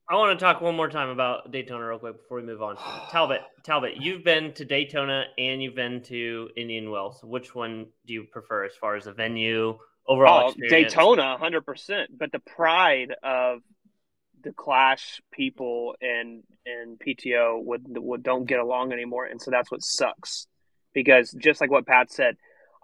[0.08, 2.78] I want to talk one more time about Daytona real quick before we move on.
[3.12, 7.20] Talbot, Talbot, you've been to Daytona and you've been to Indian Wells.
[7.24, 9.78] Which one do you prefer as far as the venue,
[10.10, 10.94] overall Oh, experience?
[10.94, 12.10] Daytona, hundred percent.
[12.18, 13.62] But the pride of
[14.42, 19.72] the Clash people and and PTO would would don't get along anymore, and so that's
[19.72, 20.48] what sucks.
[20.94, 22.36] Because just like what Pat said,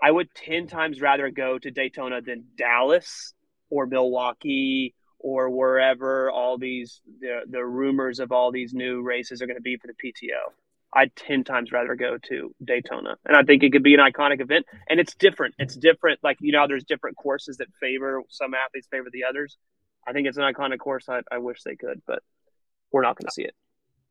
[0.01, 3.33] I would ten times rather go to Daytona than Dallas
[3.69, 9.47] or Milwaukee or wherever all these the the rumors of all these new races are
[9.47, 10.53] going to be for the PTO.
[10.95, 14.41] I'd ten times rather go to Daytona, and I think it could be an iconic
[14.41, 14.65] event.
[14.89, 15.55] And it's different.
[15.59, 16.19] It's different.
[16.23, 19.57] Like you know, there's different courses that favor some athletes favor the others.
[20.07, 21.09] I think it's an iconic course.
[21.09, 22.23] I, I wish they could, but
[22.91, 23.55] we're not going to see it.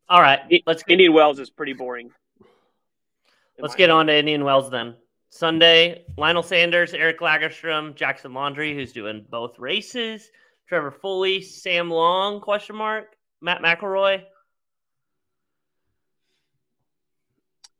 [0.08, 2.10] All right, let's get Indian Wells is pretty boring.
[3.58, 3.98] let's get opinion.
[3.98, 4.96] on to Indian Wells then.
[5.30, 10.30] Sunday, Lionel Sanders, Eric Lagerstrom, Jackson Laundry, who's doing both races.
[10.68, 12.40] Trevor Foley, Sam Long?
[12.40, 13.16] Question mark.
[13.40, 14.22] Matt McElroy.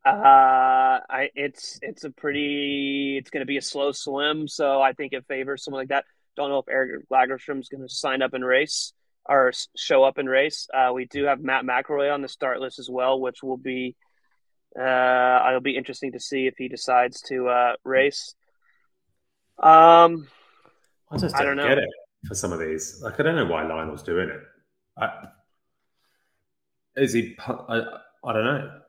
[0.04, 4.92] Uh, I it's it's a pretty it's going to be a slow swim, so I
[4.92, 6.04] think it favors someone like that.
[6.36, 8.92] Don't know if Eric Lagerstrom's going to sign up and race
[9.26, 10.68] or show up and race.
[10.74, 13.96] Uh, we do have Matt McElroy on the start list as well, which will be
[14.78, 18.34] uh, it'll be interesting to see if he decides to uh, race.
[19.58, 20.28] Um,
[21.10, 21.68] I just don't, don't know.
[21.68, 21.88] get it
[22.26, 23.00] for some of these.
[23.02, 24.40] Like, I don't know why Lionel's doing it.
[24.98, 25.28] I,
[26.96, 27.36] is he?
[27.38, 27.84] I,
[28.24, 28.80] I don't know.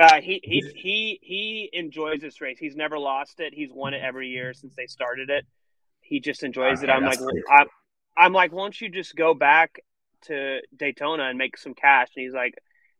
[0.00, 2.58] Uh, he he he he enjoys this race.
[2.58, 3.52] He's never lost it.
[3.52, 5.44] He's won it every year since they started it.
[6.00, 6.88] He just enjoys it.
[6.88, 7.18] I'm like,
[7.50, 7.66] I'm,
[8.16, 9.80] I'm like, won't you just go back
[10.22, 12.08] to Daytona and make some cash?
[12.16, 12.54] And he's like,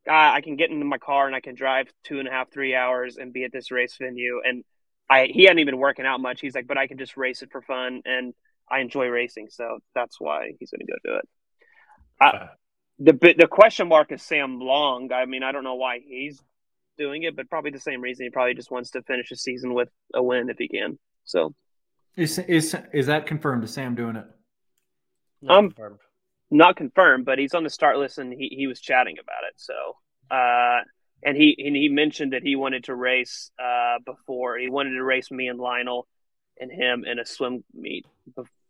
[0.06, 2.52] ah, I can get into my car and I can drive two and a half,
[2.52, 4.42] three hours and be at this race venue.
[4.44, 4.62] And
[5.08, 6.42] I he hadn't even working out much.
[6.42, 8.34] He's like, but I can just race it for fun and
[8.70, 11.28] I enjoy racing, so that's why he's going to go do it.
[12.20, 12.50] Fair.
[12.98, 15.10] the the question mark is Sam Long.
[15.12, 16.40] I mean, I don't know why he's
[17.00, 18.26] doing it, but probably the same reason.
[18.26, 20.98] He probably just wants to finish the season with a win if he can.
[21.24, 21.54] So
[22.16, 23.64] Is is is that confirmed?
[23.64, 24.26] Is Sam doing it?
[25.42, 25.98] Not Um, confirmed.
[26.50, 29.54] not confirmed, but he's on the start list and he, he was chatting about it.
[29.56, 29.74] So
[30.30, 30.80] uh,
[31.22, 35.02] and he and he mentioned that he wanted to race uh, before he wanted to
[35.02, 36.06] race me and Lionel
[36.60, 38.04] and him in a swim meet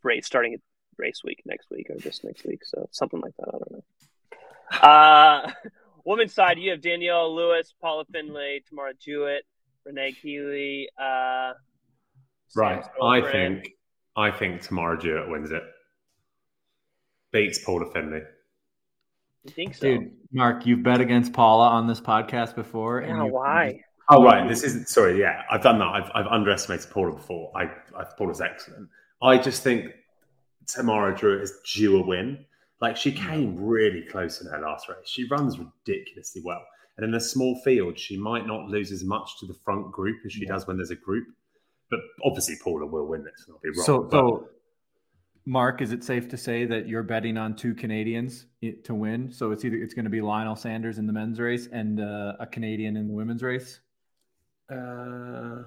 [0.05, 0.61] race starting at
[0.97, 2.61] race week next week or just next week.
[2.65, 3.49] So something like that.
[3.49, 3.85] I don't know.
[4.89, 5.53] Uh,
[6.05, 9.45] women's side, you have Danielle Lewis, Paula Findlay, Tamara Jewett,
[9.85, 10.87] Renee Kiley.
[10.99, 11.55] Uh,
[12.55, 12.85] Right.
[13.03, 13.69] I think
[14.17, 15.63] I think Tamara Jewett wins it.
[17.33, 18.23] Beats Paula Findlay.
[19.45, 19.87] You think so?
[19.87, 23.03] Dude, Mark, you've bet against Paula on this podcast before.
[23.03, 23.81] yeah, you, why?
[24.09, 25.21] Oh right, this isn't sorry.
[25.21, 25.87] Yeah, I've done that.
[25.87, 27.53] I've, I've underestimated Paula before.
[27.57, 28.89] I, I Paula's excellent.
[29.23, 29.93] I just think
[30.67, 32.45] Tamara Drew is due a win.
[32.81, 34.97] Like she came really close in her last race.
[35.07, 36.65] She runs ridiculously well,
[36.97, 40.19] and in a small field, she might not lose as much to the front group
[40.25, 41.27] as she does when there's a group.
[41.91, 43.45] But obviously, Paula will win this.
[43.47, 43.85] and I'll be wrong.
[43.85, 44.49] So, but- so
[45.47, 48.47] Mark, is it safe to say that you're betting on two Canadians
[48.85, 49.33] to win?
[49.33, 52.35] So it's either it's going to be Lionel Sanders in the men's race and uh,
[52.39, 53.81] a Canadian in the women's race.
[54.71, 55.63] uh,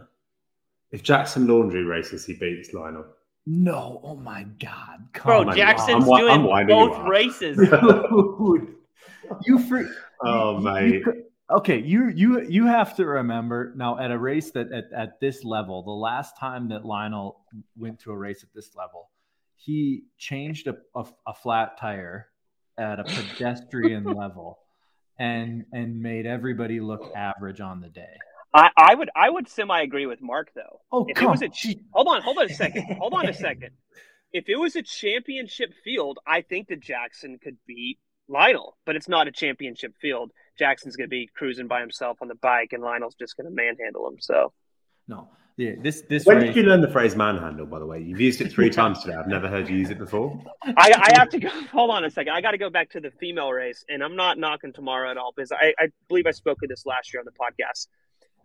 [0.91, 3.05] if Jackson Laundry races, he beats Lionel.
[3.45, 5.55] No, oh my God, come Bro, on.
[5.55, 7.57] Jackson's I'm wi- I'm doing winding you both races.
[7.57, 8.75] Dude,
[9.45, 9.87] you free.
[10.21, 10.81] Oh, my.
[10.81, 15.19] you okay, you you you have to remember now at a race that at, at
[15.19, 17.41] this level, the last time that Lionel
[17.77, 19.09] went to a race at this level,
[19.57, 22.27] he changed a, a, a flat tire
[22.77, 24.59] at a pedestrian level
[25.19, 28.17] and and made everybody look average on the day.
[28.53, 30.81] I, I would I would semi agree with Mark though.
[30.91, 31.51] Oh, if it was a on.
[31.51, 33.71] ch- hold on, hold on a second, hold on a second.
[34.31, 39.07] If it was a championship field, I think that Jackson could beat Lionel, but it's
[39.09, 40.31] not a championship field.
[40.57, 43.55] Jackson's going to be cruising by himself on the bike, and Lionel's just going to
[43.55, 44.17] manhandle him.
[44.19, 44.53] So
[45.07, 46.47] No, Yeah, this this When race.
[46.47, 47.65] did you learn the phrase manhandle?
[47.65, 49.15] By the way, you've used it three times today.
[49.15, 50.39] I've never heard you use it before.
[50.63, 51.49] I, I have to go.
[51.71, 52.33] Hold on a second.
[52.33, 55.17] I got to go back to the female race, and I'm not knocking tomorrow at
[55.17, 57.87] all because I, I believe I spoke of this last year on the podcast.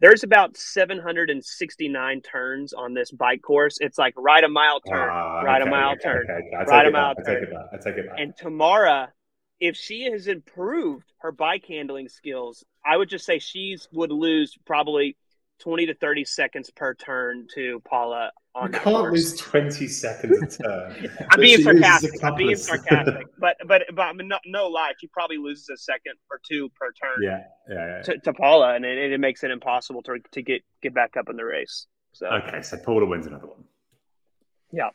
[0.00, 3.78] There's about 769 turns on this bike course.
[3.80, 6.68] It's like ride a mile turn, Ah, ride okay, a mile okay, turn, okay, take
[6.68, 7.68] ride a mile back, I take turn.
[7.72, 8.20] I take it back.
[8.20, 9.12] And Tamara,
[9.58, 14.56] if she has improved her bike handling skills, I would just say she's would lose
[14.64, 15.16] probably
[15.60, 19.12] 20 to 30 seconds per turn to Paula You on that can't course.
[19.12, 21.10] lose 20 seconds a turn.
[21.30, 22.24] I'm being she loses a sarcastic.
[22.24, 23.26] I'm being sarcastic.
[23.38, 26.68] but but but I mean, no, no lie, she probably loses a second or two
[26.78, 28.02] per turn yeah, yeah, yeah.
[28.02, 31.28] to, to Paula, and it, it makes it impossible to to get get back up
[31.28, 31.86] in the race.
[32.12, 33.64] So Okay, so Paula wins another one.
[34.72, 34.90] Yeah.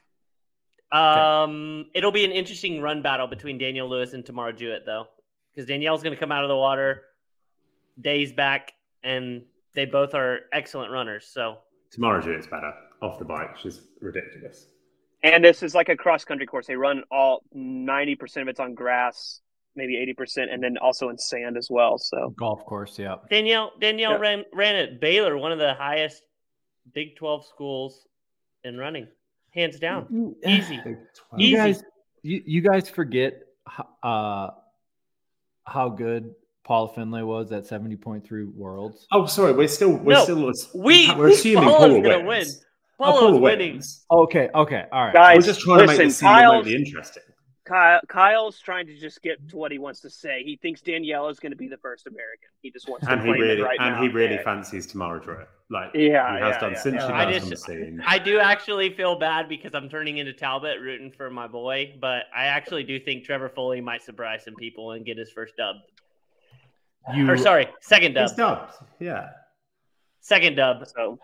[0.91, 5.07] Um, it'll be an interesting run battle between Danielle Lewis and Tamara Jewett, though,
[5.53, 7.01] because Danielle's going to come out of the water
[7.99, 9.43] days back, and
[9.75, 11.27] they both are excellent runners.
[11.31, 11.57] So
[11.91, 13.57] Tamara Jewett's better off the bike.
[13.61, 14.67] She's ridiculous.
[15.23, 16.67] and this is like a cross country course.
[16.67, 19.41] They run all ninety percent of it's on grass,
[19.75, 21.97] maybe eighty percent, and then also in sand as well.
[21.97, 22.97] So golf course?
[22.99, 23.15] Yeah.
[23.29, 24.17] Danielle Danielle Yeah.
[24.19, 26.21] ran ran at Baylor, one of the highest
[26.93, 28.07] Big Twelve schools
[28.63, 29.07] in running,
[29.53, 30.79] hands down, easy.
[30.83, 30.97] Big
[31.37, 31.49] Easy.
[31.51, 31.83] You guys,
[32.21, 33.33] you, you guys forget
[34.03, 34.49] uh,
[35.65, 36.33] how good
[36.63, 39.05] Paula Findlay was at seventy point three worlds.
[39.11, 39.53] Oh, sorry.
[39.53, 40.51] We're still we're No, still
[40.81, 42.27] we- we're assuming Paula's Paula gonna wins.
[42.27, 42.65] win.
[42.99, 43.71] Oh, Paula's Paula winning.
[43.73, 44.05] wins.
[44.09, 45.13] Okay, okay, all right.
[45.13, 47.23] guys, We're just trying to make listen, this scene Kyle's, remotely interesting.
[47.65, 50.43] Kyle, Kyle's trying to just get to what he wants to say.
[50.43, 52.49] He thinks Danielle is going to be the first American.
[52.61, 54.01] He just wants And to he claim really it right and now.
[54.01, 54.43] he really Yeah.
[54.43, 55.43] fancies Tamara Drew.
[55.69, 57.07] Like Yeah, he has yeah, done yeah, since yeah.
[57.07, 58.03] she I got just- on the scene.
[58.05, 62.23] I do actually feel bad because I'm turning into Talbot, rooting for my boy, but
[62.35, 65.77] I actually do think Trevor Foley might surprise some people and get his first dub.
[67.13, 68.29] You Or sorry, second dub.
[68.29, 68.73] He's dubbed.
[68.99, 69.29] Yeah.
[70.21, 70.87] Second dub.
[70.87, 71.19] So,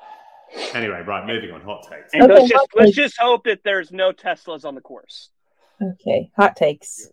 [0.74, 1.62] Anyway, right, moving on.
[1.62, 2.14] Hot takes.
[2.14, 5.30] Okay, let's just hot let's just hope that there's no Teslas on the course.
[5.82, 7.10] Okay, hot takes.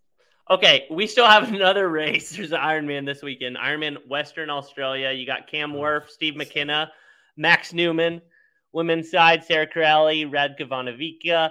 [0.48, 2.34] Okay, we still have another race.
[2.34, 3.56] There's an Ironman this weekend.
[3.56, 5.10] Ironman Western Australia.
[5.12, 6.90] You got Cam Wurf, Steve McKenna,
[7.36, 8.22] Max Neumann.
[8.72, 11.50] Women's side, Sarah Corelli, Radka Vonovica,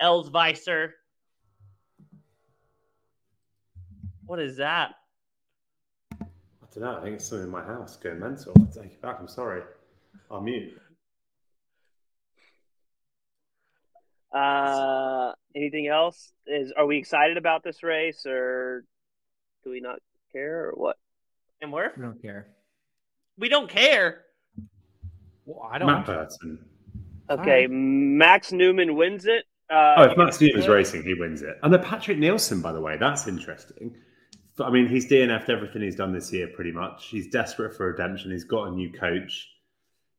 [0.00, 0.94] Els Visser.
[4.26, 4.94] What is that?
[6.78, 7.00] I don't know.
[7.00, 8.52] I think it's something in my house going mental.
[8.56, 9.16] I take it back.
[9.18, 9.62] I'm sorry.
[10.30, 10.78] I'll mute.
[14.32, 16.32] Uh, anything else?
[16.46, 18.84] Is are we excited about this race, or
[19.64, 19.98] do we not
[20.32, 20.96] care, or what?
[21.60, 21.96] Cam Wurf?
[21.96, 22.46] we don't care.
[23.38, 24.22] We don't care.
[25.46, 25.88] Well, I don't.
[25.88, 26.64] Matt Burton.
[27.30, 27.70] Okay, Alright.
[27.70, 29.44] Max Neumann wins it.
[29.70, 31.58] Uh, Oh, if Max can Stevens racing, he wins it.
[31.62, 33.96] And the Patrick Nielsen, by the way, that's interesting.
[34.58, 37.06] But, I mean, he's DNF'd everything he's done this year, pretty much.
[37.06, 38.32] He's desperate for redemption.
[38.32, 39.48] He's got a new coach.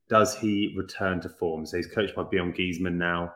[0.07, 1.65] Does he return to form?
[1.65, 3.33] So he's coached by Bjorn Giesman now.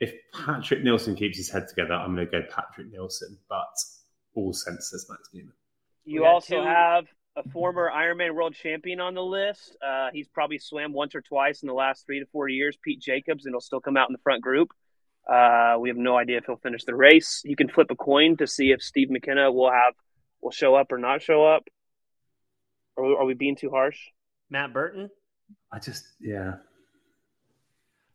[0.00, 3.38] If Patrick Nielsen keeps his head together, I'm going to go Patrick Nielsen.
[3.48, 3.72] But
[4.34, 5.52] all senses, Max Neumann.
[6.04, 9.76] You also two- have a former Ironman world champion on the list.
[9.80, 13.00] Uh, he's probably swam once or twice in the last three to four years, Pete
[13.00, 14.70] Jacobs, and he'll still come out in the front group.
[15.26, 17.42] Uh, we have no idea if he'll finish the race.
[17.44, 19.94] You can flip a coin to see if Steve McKenna will have
[20.42, 21.64] will show up or not show up.
[22.96, 23.98] Are we, are we being too harsh?
[24.50, 25.08] Matt Burton.
[25.72, 26.54] I just, yeah.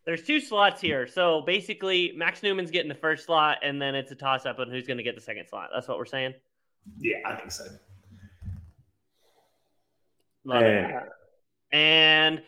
[0.06, 1.08] There's two slots here.
[1.08, 4.70] So basically, Max Neumann's getting the first slot, and then it's a toss up on
[4.70, 5.70] who's going to get the second slot.
[5.74, 6.34] That's what we're saying.
[7.00, 7.66] Yeah, I think so.
[10.46, 10.96] Love it.
[11.72, 12.42] And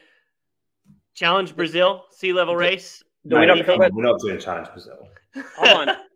[1.16, 3.04] Challenge Brazil, sea level race.
[3.28, 5.10] Do we not Anything- talk about- we're not doing Challenge Brazil.
[5.58, 5.96] Hold on,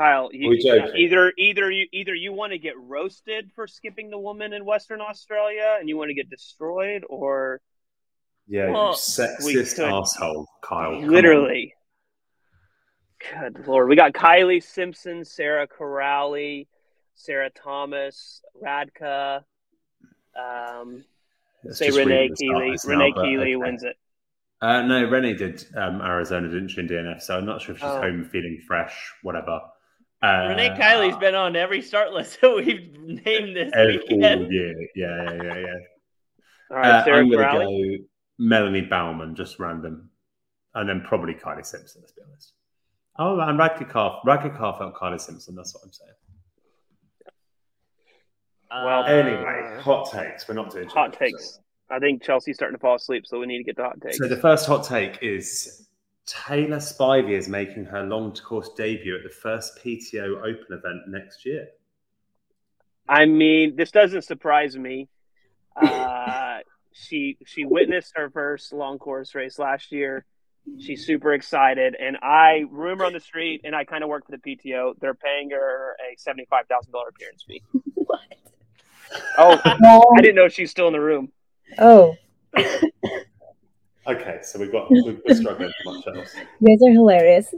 [0.00, 0.30] Kyle.
[0.32, 0.52] You,
[0.96, 5.00] either either you either you want to get roasted for skipping the woman in Western
[5.02, 7.60] Australia, and you want to get destroyed, or
[8.46, 10.94] Yeah, Well, sexist asshole, Kyle.
[10.94, 11.08] On.
[11.08, 11.74] literally.
[13.30, 16.66] Good lord, we got Kylie Simpson, Sarah Corrali,
[17.14, 19.42] Sarah Thomas, Radka.
[20.34, 21.04] Um,
[21.62, 22.78] Let's say Renee Kiley.
[22.78, 23.56] starters now, Renee Kiley okay.
[23.56, 23.96] wins it.
[24.62, 27.20] Uh, no, Renee did um, Arizona, didn't she, in DNF?
[27.20, 28.00] So I'm not sure if she's Oh.
[28.00, 29.60] home feeling fresh, whatever.
[30.22, 34.52] Uh, Renee Kiley's been on every start list that we've named this all weekend.
[34.52, 34.74] year.
[34.94, 35.74] Yeah, yeah, yeah, yeah.
[36.70, 38.04] All right, Uh, Sarah I'm going to go
[38.38, 40.10] Melanie Bauman, just random.
[40.74, 42.52] And then probably Kylie Simpson, let's be honest.
[43.18, 44.20] Oh, and Radka Carr.
[44.26, 46.10] Radka Carr felt Kylie Simpson, that's what I'm saying.
[48.70, 50.46] Well, Uh, Anyway, hot takes.
[50.48, 51.32] We're not doing Hot takes.
[51.32, 51.64] Brazil.
[51.90, 54.18] I think Chelsea's starting to fall asleep, so we need to get to hot takes.
[54.18, 55.88] So the first hot take is
[56.26, 61.44] Taylor Spivey is making her long course debut at the first PTO Open event next
[61.44, 61.68] year.
[63.08, 65.08] I mean, this doesn't surprise me.
[65.74, 66.58] Uh,
[66.92, 70.24] she she witnessed her first long course race last year.
[70.78, 74.32] She's super excited, and I rumor on the street, and I kind of work for
[74.32, 74.92] the PTO.
[75.00, 77.62] They're paying her a seventy five thousand dollar appearance fee.
[77.94, 78.20] what?
[79.38, 81.32] Oh, I didn't know she's still in the room.
[81.78, 82.14] Oh,
[84.06, 86.34] Okay, so we've got we're we're struggling too much else.
[86.60, 87.54] You guys are hilarious.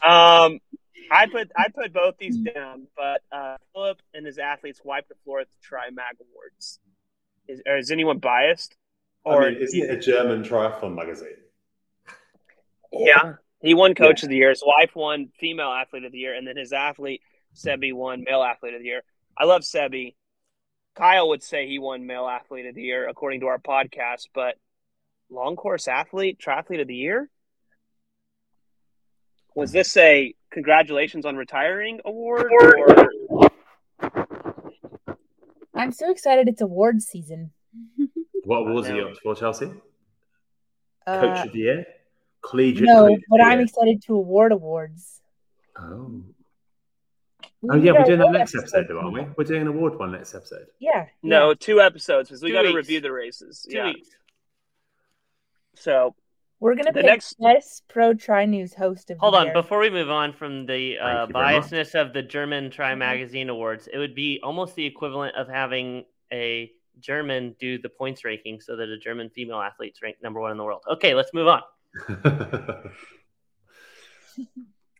[0.00, 0.60] Um,
[1.10, 5.14] I put I put both these down, but uh, Philip and his athletes wiped the
[5.24, 6.78] floor at the Tri Mag Awards.
[7.48, 8.76] Is, or is anyone biased?
[9.24, 11.28] Or I mean, isn't it a German triathlon magazine?
[12.92, 14.50] yeah, he won Coach of the Year.
[14.50, 17.22] His wife won Female Athlete of the Year, and then his athlete
[17.54, 19.02] Sebi won Male Athlete of the Year.
[19.36, 20.14] I love Sebi.
[20.98, 24.56] Kyle would say he won Male Athlete of the Year according to our podcast, but
[25.30, 27.30] long course athlete, triathlete of the year.
[29.54, 33.48] Was this a congratulations on retiring award or
[35.74, 36.48] I'm so excited!
[36.48, 37.52] It's awards season.
[38.44, 39.66] What awards are you up for, Chelsea?
[39.66, 39.78] Coach
[41.06, 41.86] Uh, of the year,
[42.42, 42.86] collegiate.
[42.86, 45.20] no, but the I'm excited to award awards.
[45.78, 46.37] Oh, We
[47.70, 49.26] oh yeah, we're doing that next episode, though, aren't we?
[49.36, 50.66] We're doing an award one next episode.
[50.78, 51.06] Yeah.
[51.22, 51.54] no?
[51.54, 53.66] Two episodes because we got to review the races.
[53.68, 53.86] Two yeah.
[53.86, 54.08] weeks.
[55.74, 56.14] So
[56.60, 59.44] We're gonna be The pick next- best pro tri news host of Hold the on,
[59.46, 59.54] year.
[59.54, 61.64] before we move on from the uh, Thank you very much.
[61.70, 66.04] biasness of the German Tri Magazine Awards, it would be almost the equivalent of having
[66.32, 70.50] a German do the points ranking so that a German female athlete's ranked number one
[70.50, 70.82] in the world.
[70.90, 71.62] Okay, let's move on.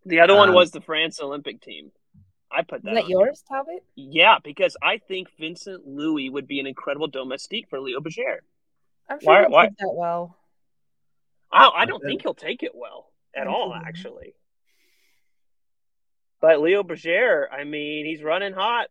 [0.06, 1.90] the other one Um, was the France Olympic team.
[2.50, 2.94] I put Is that.
[2.94, 3.84] that on yours, Talbot?
[3.94, 8.38] Yeah, because I think Vincent Luis would be an incredible domestique for Leo Bergere.
[9.08, 10.36] I'm sure Why- he'll why- take that well.
[11.50, 14.34] I, I don't think he'll take it well at I all, actually.
[16.40, 18.88] But Leo Bergere, I mean, he's running hot.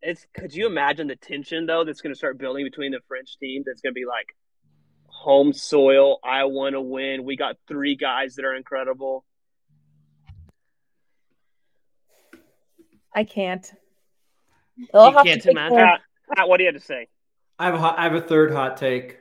[0.00, 3.36] It's could you imagine the tension though that's going to start building between the French
[3.38, 3.64] team?
[3.66, 4.34] That's going to be like
[5.06, 6.18] home soil.
[6.24, 7.24] I want to win.
[7.24, 9.24] We got three guys that are incredible.
[13.14, 13.70] I can't.
[14.92, 15.76] They'll You can't to imagine.
[15.76, 16.00] their- Pat,
[16.36, 17.08] Pat, what do you have to say?
[17.58, 19.18] I have a hot, I have a third hot take.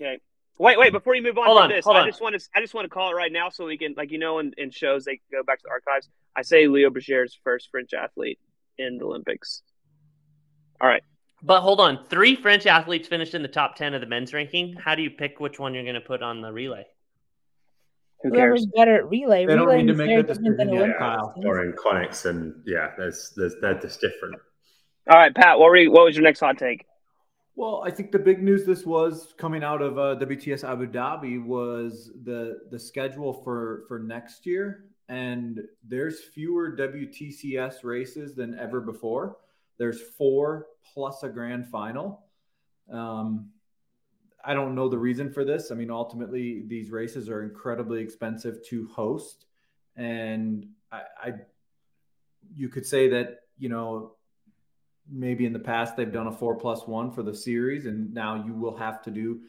[0.00, 0.18] Okay.
[0.58, 0.92] Wait, wait.
[0.92, 2.06] Before you move on Hold from on, this, hold I on.
[2.06, 4.10] just want to I just want to call it right now so we can like
[4.12, 6.08] you know in, in shows they go back to the archives.
[6.36, 8.38] I say Leo Bergere's first French athlete
[8.78, 9.62] in the Olympics.
[10.80, 11.02] All right.
[11.42, 14.74] But hold on, three French athletes finished in the top 10 of the men's ranking.
[14.74, 16.84] How do you pick which one you're going to put on the relay?
[18.22, 18.72] Who Whoever's cares?
[18.76, 19.46] better at relay.
[19.46, 21.34] They don't relay need to make very that different than decision yet, Olympics.
[21.34, 21.34] Kyle.
[21.44, 24.36] or in conics, and yeah, there's, there's they're just different.
[25.10, 25.58] All right, Pat.
[25.58, 26.84] What were you, what was your next hot take?
[27.56, 31.44] Well, I think the big news this was coming out of uh, WTS Abu Dhabi
[31.44, 38.80] was the the schedule for for next year, and there's fewer WTCS races than ever
[38.80, 39.36] before.
[39.78, 42.24] There's four plus a grand final.
[42.90, 43.50] Um,
[44.44, 45.70] I don't know the reason for this.
[45.70, 49.46] I mean, ultimately, these races are incredibly expensive to host,
[49.96, 51.32] and I, I
[52.56, 54.12] you could say that you know
[55.10, 58.44] maybe in the past they've done a four plus one for the series, and now
[58.44, 59.40] you will have to do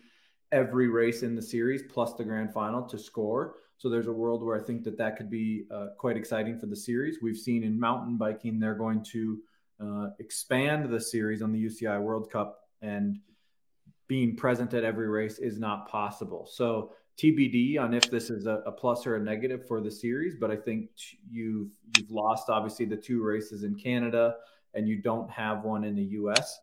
[0.51, 3.55] every race in the series plus the grand final to score.
[3.77, 6.67] So there's a world where I think that that could be uh, quite exciting for
[6.67, 7.17] the series.
[7.21, 9.39] We've seen in mountain biking they're going to
[9.81, 13.19] uh, expand the series on the UCI World Cup, and
[14.11, 16.45] being present at every race is not possible.
[16.45, 20.35] So TBD on if this is a, a plus or a negative for the series,
[20.37, 20.89] but I think
[21.29, 24.35] you've you've lost obviously the two races in Canada
[24.73, 26.59] and you don't have one in the US.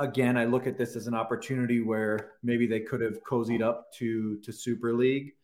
[0.00, 3.92] Again, I look at this as an opportunity where maybe they could have cozied up
[3.98, 5.34] to to Super League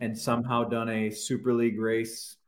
[0.00, 2.38] and somehow done a Super League race,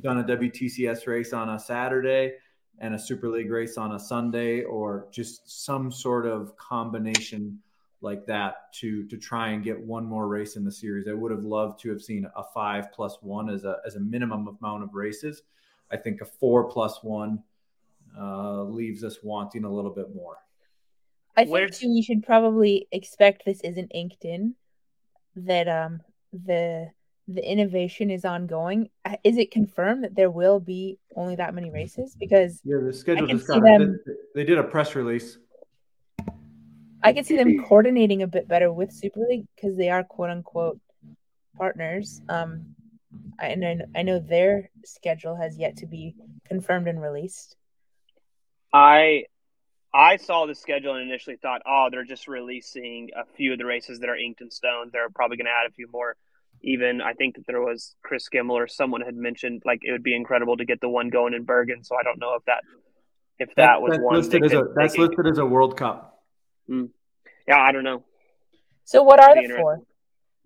[0.00, 2.32] done a WTCS race on a Saturday
[2.78, 7.58] and a Super League race on a Sunday, or just some sort of combination
[8.00, 11.08] like that to to try and get one more race in the series.
[11.08, 14.00] I would have loved to have seen a five plus one as a as a
[14.00, 15.42] minimum amount of races.
[15.90, 17.42] I think a four plus one
[18.18, 20.36] uh, leaves us wanting a little bit more.
[21.36, 24.54] I think Where's- too, we should probably expect this isn't inked in.
[25.36, 26.00] That um
[26.32, 26.90] the
[27.28, 28.90] the innovation is ongoing.
[29.04, 32.14] Uh, Is it confirmed that there will be only that many races?
[32.18, 35.38] Because Yeah, the schedule can just see got them- they, they did a press release.
[37.02, 40.30] I can see them coordinating a bit better with Super League because they are quote
[40.30, 40.80] unquote
[41.56, 42.22] partners.
[42.30, 42.74] Um,
[43.38, 46.14] and I, I know their schedule has yet to be
[46.46, 47.56] confirmed and released.
[48.72, 49.24] I
[49.92, 53.66] I saw the schedule and initially thought, oh, they're just releasing a few of the
[53.66, 54.88] races that are inked in stone.
[54.92, 56.16] They're probably going to add a few more.
[56.66, 60.02] Even I think that there was Chris Skimmel or someone had mentioned like it would
[60.02, 61.84] be incredible to get the one going in Bergen.
[61.84, 62.62] So I don't know if that
[63.38, 64.14] if that, was that's one.
[64.16, 66.22] listed they as a could- they that's could- listed as a World Cup.
[66.66, 66.86] Hmm.
[67.46, 68.02] Yeah, I don't know.
[68.84, 69.82] So what are Be the four?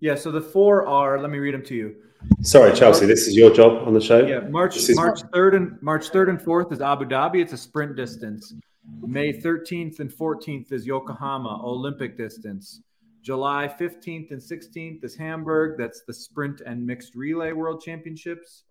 [0.01, 1.19] Yeah, so the four are.
[1.21, 1.95] Let me read them to you.
[2.41, 3.05] Sorry, Chelsea.
[3.05, 4.25] This is your job on the show.
[4.25, 7.41] Yeah, March is- March third and March third and fourth is Abu Dhabi.
[7.41, 8.53] It's a sprint distance.
[9.01, 12.81] May thirteenth and fourteenth is Yokohama Olympic distance.
[13.21, 15.77] July fifteenth and sixteenth is Hamburg.
[15.77, 18.63] That's the sprint and mixed relay world championships.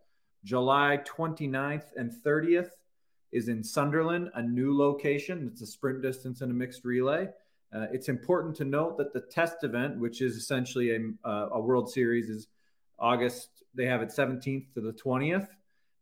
[0.45, 2.75] July 29th and thirtieth
[3.33, 5.49] is in Sunderland, a new location.
[5.53, 7.29] It's a sprint distance and a mixed relay.
[7.75, 11.61] Uh, it's important to note that the test event, which is essentially a, uh, a
[11.61, 12.49] World Series, is
[12.99, 13.51] August.
[13.75, 15.49] They have it 17th to the 20th.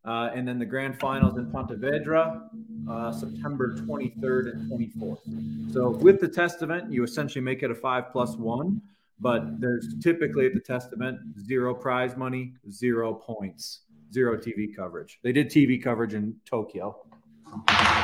[0.06, 2.48] Uh, and then the grand finals in Pontevedra,
[2.88, 5.72] uh, September 23rd and 24th.
[5.72, 8.80] So with the test event, you essentially make it a five plus one,
[9.18, 13.80] but there's typically at the test event zero prize money, zero points,
[14.12, 15.18] zero TV coverage.
[15.24, 16.96] They did TV coverage in Tokyo.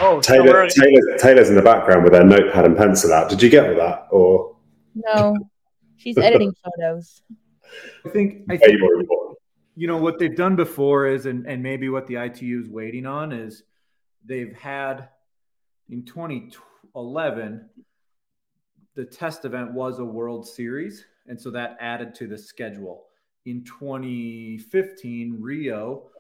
[0.01, 3.29] Oh, Taylor, we're- Taylor, Taylor's in the background with her notepad and pencil out.
[3.31, 4.09] Did you get all that?
[4.11, 4.57] Or
[4.97, 5.37] No,
[5.99, 7.23] she's editing photos.
[8.05, 9.22] I think I way think more important?
[9.75, 13.07] You know what they've done before is and, and maybe what the itu is waiting
[13.07, 13.63] on is
[14.25, 15.09] they've had
[15.89, 17.69] in 2011
[18.95, 23.05] the test event was a world series and so that added to the schedule.
[23.45, 26.11] In 2015 rio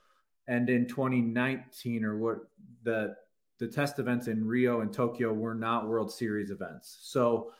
[0.49, 2.39] and in 2019 or what
[2.83, 3.17] the
[3.59, 6.99] the test events in rio and tokyo were not world series events.
[7.03, 7.53] So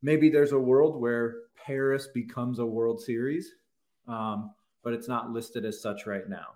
[0.00, 1.34] maybe there's a world where
[1.66, 3.52] paris becomes a world series.
[4.08, 6.54] Um, but it's not listed as such right now.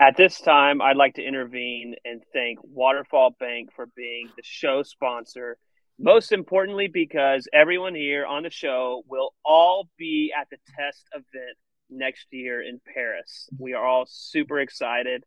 [0.00, 4.82] At this time, I'd like to intervene and thank Waterfall Bank for being the show
[4.82, 5.58] sponsor.
[5.98, 11.56] Most importantly, because everyone here on the show will all be at the test event
[11.90, 13.48] next year in Paris.
[13.58, 15.24] We are all super excited.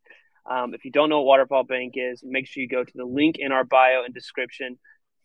[0.49, 3.05] Um, if you don't know what Waterfall Bank is, make sure you go to the
[3.05, 4.79] link in our bio and description.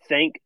[0.09, 0.41] Thanks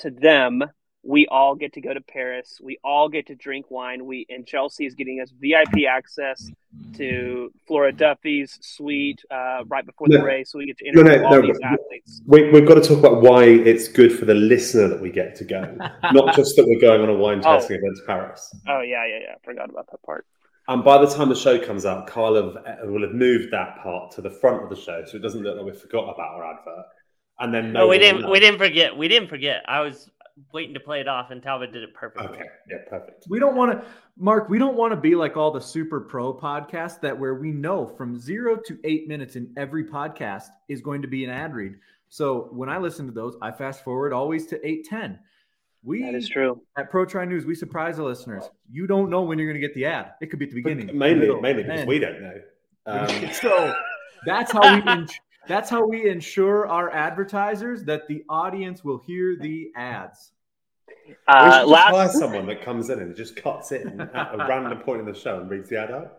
[0.00, 0.62] to them,
[1.04, 2.60] we all get to go to Paris.
[2.62, 4.06] We all get to drink wine.
[4.06, 6.50] We and Chelsea is getting us VIP access
[6.96, 11.20] to Flora Duffy's suite uh, right before the race, so we get to No, interview
[11.22, 12.22] no, all no, these athletes.
[12.26, 15.34] We, we've got to talk about why it's good for the listener that we get
[15.36, 15.76] to go,
[16.12, 17.58] not just that we're going on a wine Oh.
[17.58, 18.54] tasting event to Paris.
[18.68, 19.32] Oh yeah, yeah, yeah.
[19.34, 20.24] I Forgot about that part.
[20.68, 23.78] And by the time the show comes out, Kyle have, uh, will have moved that
[23.82, 26.36] part to the front of the show, so it doesn't look like we forgot about
[26.36, 26.84] our advert.
[27.40, 28.22] And then No, no we didn't.
[28.24, 28.96] will We didn't forget.
[28.96, 29.64] We didn't forget.
[29.66, 30.08] I was
[30.52, 32.28] waiting to play it off, and Talbot did it perfectly.
[32.38, 33.26] Okay, yeah, perfect.
[33.28, 36.32] We don't want to, Mark, we don't want to be like all the super pro
[36.34, 41.02] podcasts that where we know from zero to eight minutes in every podcast is going
[41.02, 41.74] to be an ad read.
[42.08, 45.18] So when I listen to those, I fast forward always to 810.
[45.84, 46.60] We That is true.
[46.76, 48.44] at Pro Tri News, we surprise the listeners.
[48.70, 50.12] You don't know when you're going to get the ad.
[50.20, 50.86] It could be at the beginning.
[50.86, 51.88] But mainly, middle, mainly because end.
[51.88, 52.34] we don't know.
[52.84, 53.72] Um, so
[54.26, 55.12] that's how we ins-
[55.48, 60.32] that's how we ensure our advertisers that the audience will hear the ads.
[61.06, 64.34] we Uh, should just hire last, someone that comes in and just cuts in at
[64.34, 66.18] a random point in the show and reads the ad out.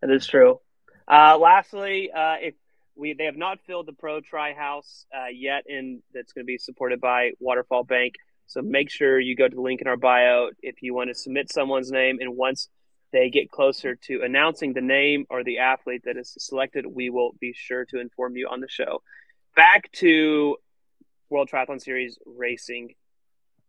[0.00, 0.60] that is true.
[1.06, 2.54] Uh, lastly, uh, if
[2.96, 6.46] we they have not filled the Pro try House uh, yet, and that's going to
[6.46, 8.14] be supported by Waterfall Bank.
[8.46, 11.14] So make sure you go to the link in our bio if you want to
[11.14, 12.68] submit someone's name, and once
[13.12, 17.32] they get closer to announcing the name or the athlete that is selected, we will
[17.40, 19.02] be sure to inform you on the show.
[19.56, 20.56] Back to
[21.28, 22.94] World Triathlon Series racing.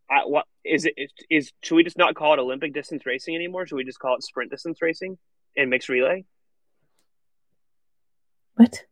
[0.10, 0.94] I, what is it?
[0.98, 3.66] Is, is should we just not call it Olympic distance racing anymore?
[3.66, 5.18] Should we just call it sprint distance racing
[5.58, 6.26] and mixed relay?
[8.56, 8.84] What?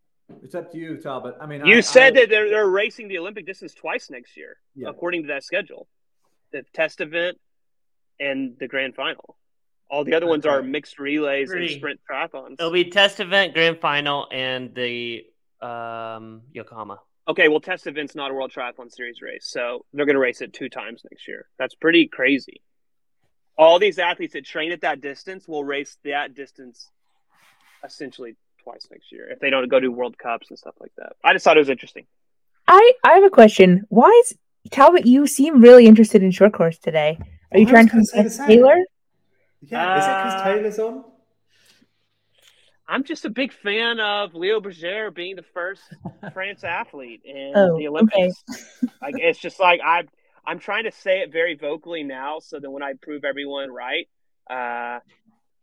[0.43, 1.35] It's up to you, Talbot.
[1.41, 4.37] I mean, You I- said I- that they're they're racing the Olympic distance twice next
[4.37, 4.89] year, Yeah.
[4.89, 5.87] according to that schedule.
[6.51, 7.37] The test event
[8.19, 9.37] and the grand final.
[9.89, 11.77] All the other ones are mixed relays and Three.
[11.77, 12.53] sprint triathlons.
[12.53, 15.25] It'll be test event, grand final, and the
[15.61, 16.99] um, Yokohama.
[17.27, 20.41] Okay, well, test event's not a World Triathlon Series race, so they're going to race
[20.41, 21.47] it two times next year.
[21.57, 22.61] That's pretty crazy.
[23.57, 26.89] All these athletes that train at that distance will race that distance
[27.83, 31.13] essentially twice next year if they don't go to World Cups and stuff like that.
[31.23, 32.05] I just thought it was interesting.
[32.67, 33.83] I I have a question.
[33.89, 34.37] Why is
[34.71, 35.05] Talbot?
[35.05, 37.17] You seem really interested in short course today.
[37.51, 38.47] Are you trying to gonna say the impress same.
[38.47, 38.77] Taylor?
[39.61, 41.03] Yeah, is it because Uh, Taylor's on?
[42.87, 45.81] I'm just a big fan of Leo Bergere being the first
[46.33, 47.87] France athlete in Oh, the okay.
[47.87, 48.43] Olympics.
[49.01, 50.03] like it's just like I
[50.45, 54.07] I'm trying to say it very vocally now, so that when I prove everyone right
[54.49, 54.99] uh,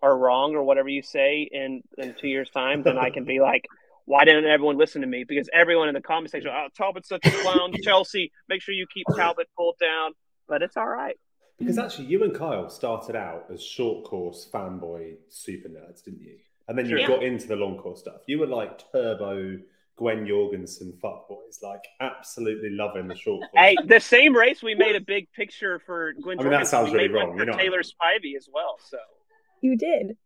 [0.01, 3.41] or wrong or whatever you say in in two years' time, then I can be
[3.41, 3.65] like,
[4.05, 5.25] why didn't everyone listen to me?
[5.27, 7.73] Because everyone in the comment section, oh, Talbot's such a clown.
[7.83, 10.13] Chelsea, make sure you keep Talbot pulled down.
[10.47, 11.17] But it's all right.
[11.59, 11.85] Because mm.
[11.85, 16.37] actually, you and Kyle started out as short course fanboy super nerds, didn't you?
[16.69, 17.09] And then you Sure.
[17.09, 18.21] got into the long course stuff.
[18.27, 19.59] You were like turbo
[19.97, 23.53] Gwen Jorgensen fuckboys, like absolutely loving the short course.
[23.55, 26.39] Hey, the same race we made a big picture for Gwen.
[26.39, 27.33] I mean, that sounds really wrong.
[27.33, 28.79] For You're not- Taylor Spivey as well.
[28.85, 28.99] So
[29.63, 30.19] You did.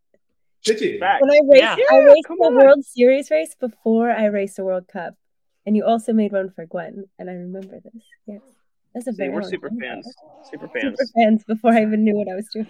[0.63, 0.99] Did you?
[0.99, 1.21] Fact.
[1.21, 1.85] When I raced, Yeah.
[1.91, 2.55] I raced come the on.
[2.55, 5.15] World Series race before I raced the World Cup,
[5.65, 8.03] and you also made one for Gwen, and I remember this.
[8.27, 8.41] Yes,
[8.93, 10.15] that's a See, very we're super time fans.
[10.43, 10.97] Super fans.
[10.99, 12.67] Super fans before I even knew what I was doing.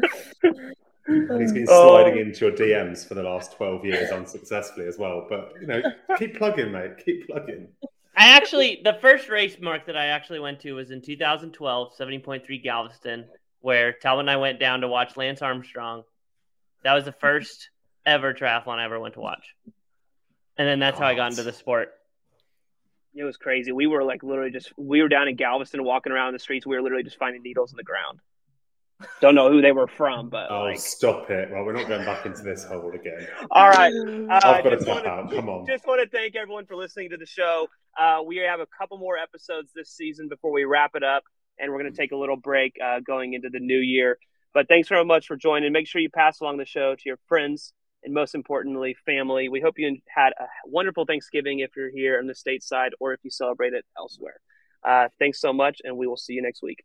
[1.08, 1.88] And he's been Oh.
[1.90, 5.24] sliding into your DMs for the last 12 years unsuccessfully as well.
[5.28, 5.80] But, you know,
[6.18, 6.98] keep plugging, mate.
[7.04, 7.68] Keep plugging.
[8.16, 12.62] I actually, the first race, Mark, that I actually went to was in 2012, 70.3
[12.62, 13.26] Galveston,
[13.60, 16.02] where Talbot and I went down to watch Lance Armstrong.
[16.82, 17.70] That was the first
[18.04, 19.54] ever triathlon I ever went to watch.
[20.58, 21.92] And then that's how I got into the sport.
[23.16, 23.72] It was crazy.
[23.72, 26.66] We were like literally just we were down in Galveston walking around the streets.
[26.66, 28.20] We were literally just finding needles in the ground.
[29.20, 31.50] Don't know who they were from, but Oh, like stop it.
[31.50, 33.26] Well, we're not going back into this hole again.
[33.50, 33.92] all right.
[34.26, 35.30] Uh, I've got to just tap out.
[35.30, 35.66] Come on.
[35.66, 37.68] Just want to thank everyone for listening to the show.
[37.98, 41.22] Uh, we have a couple more episodes this season before we wrap it up,
[41.58, 44.18] and we're going to take a little break uh, going into the new year.
[44.52, 45.72] But thanks very much for joining.
[45.72, 47.72] Make sure you pass along the show to your friends
[48.06, 49.48] and most importantly, family.
[49.48, 53.20] We hope you had a wonderful Thanksgiving if you're here on the stateside or if
[53.24, 54.40] you celebrate it elsewhere.
[54.82, 56.84] Uh, thanks so much, and we will see you next week.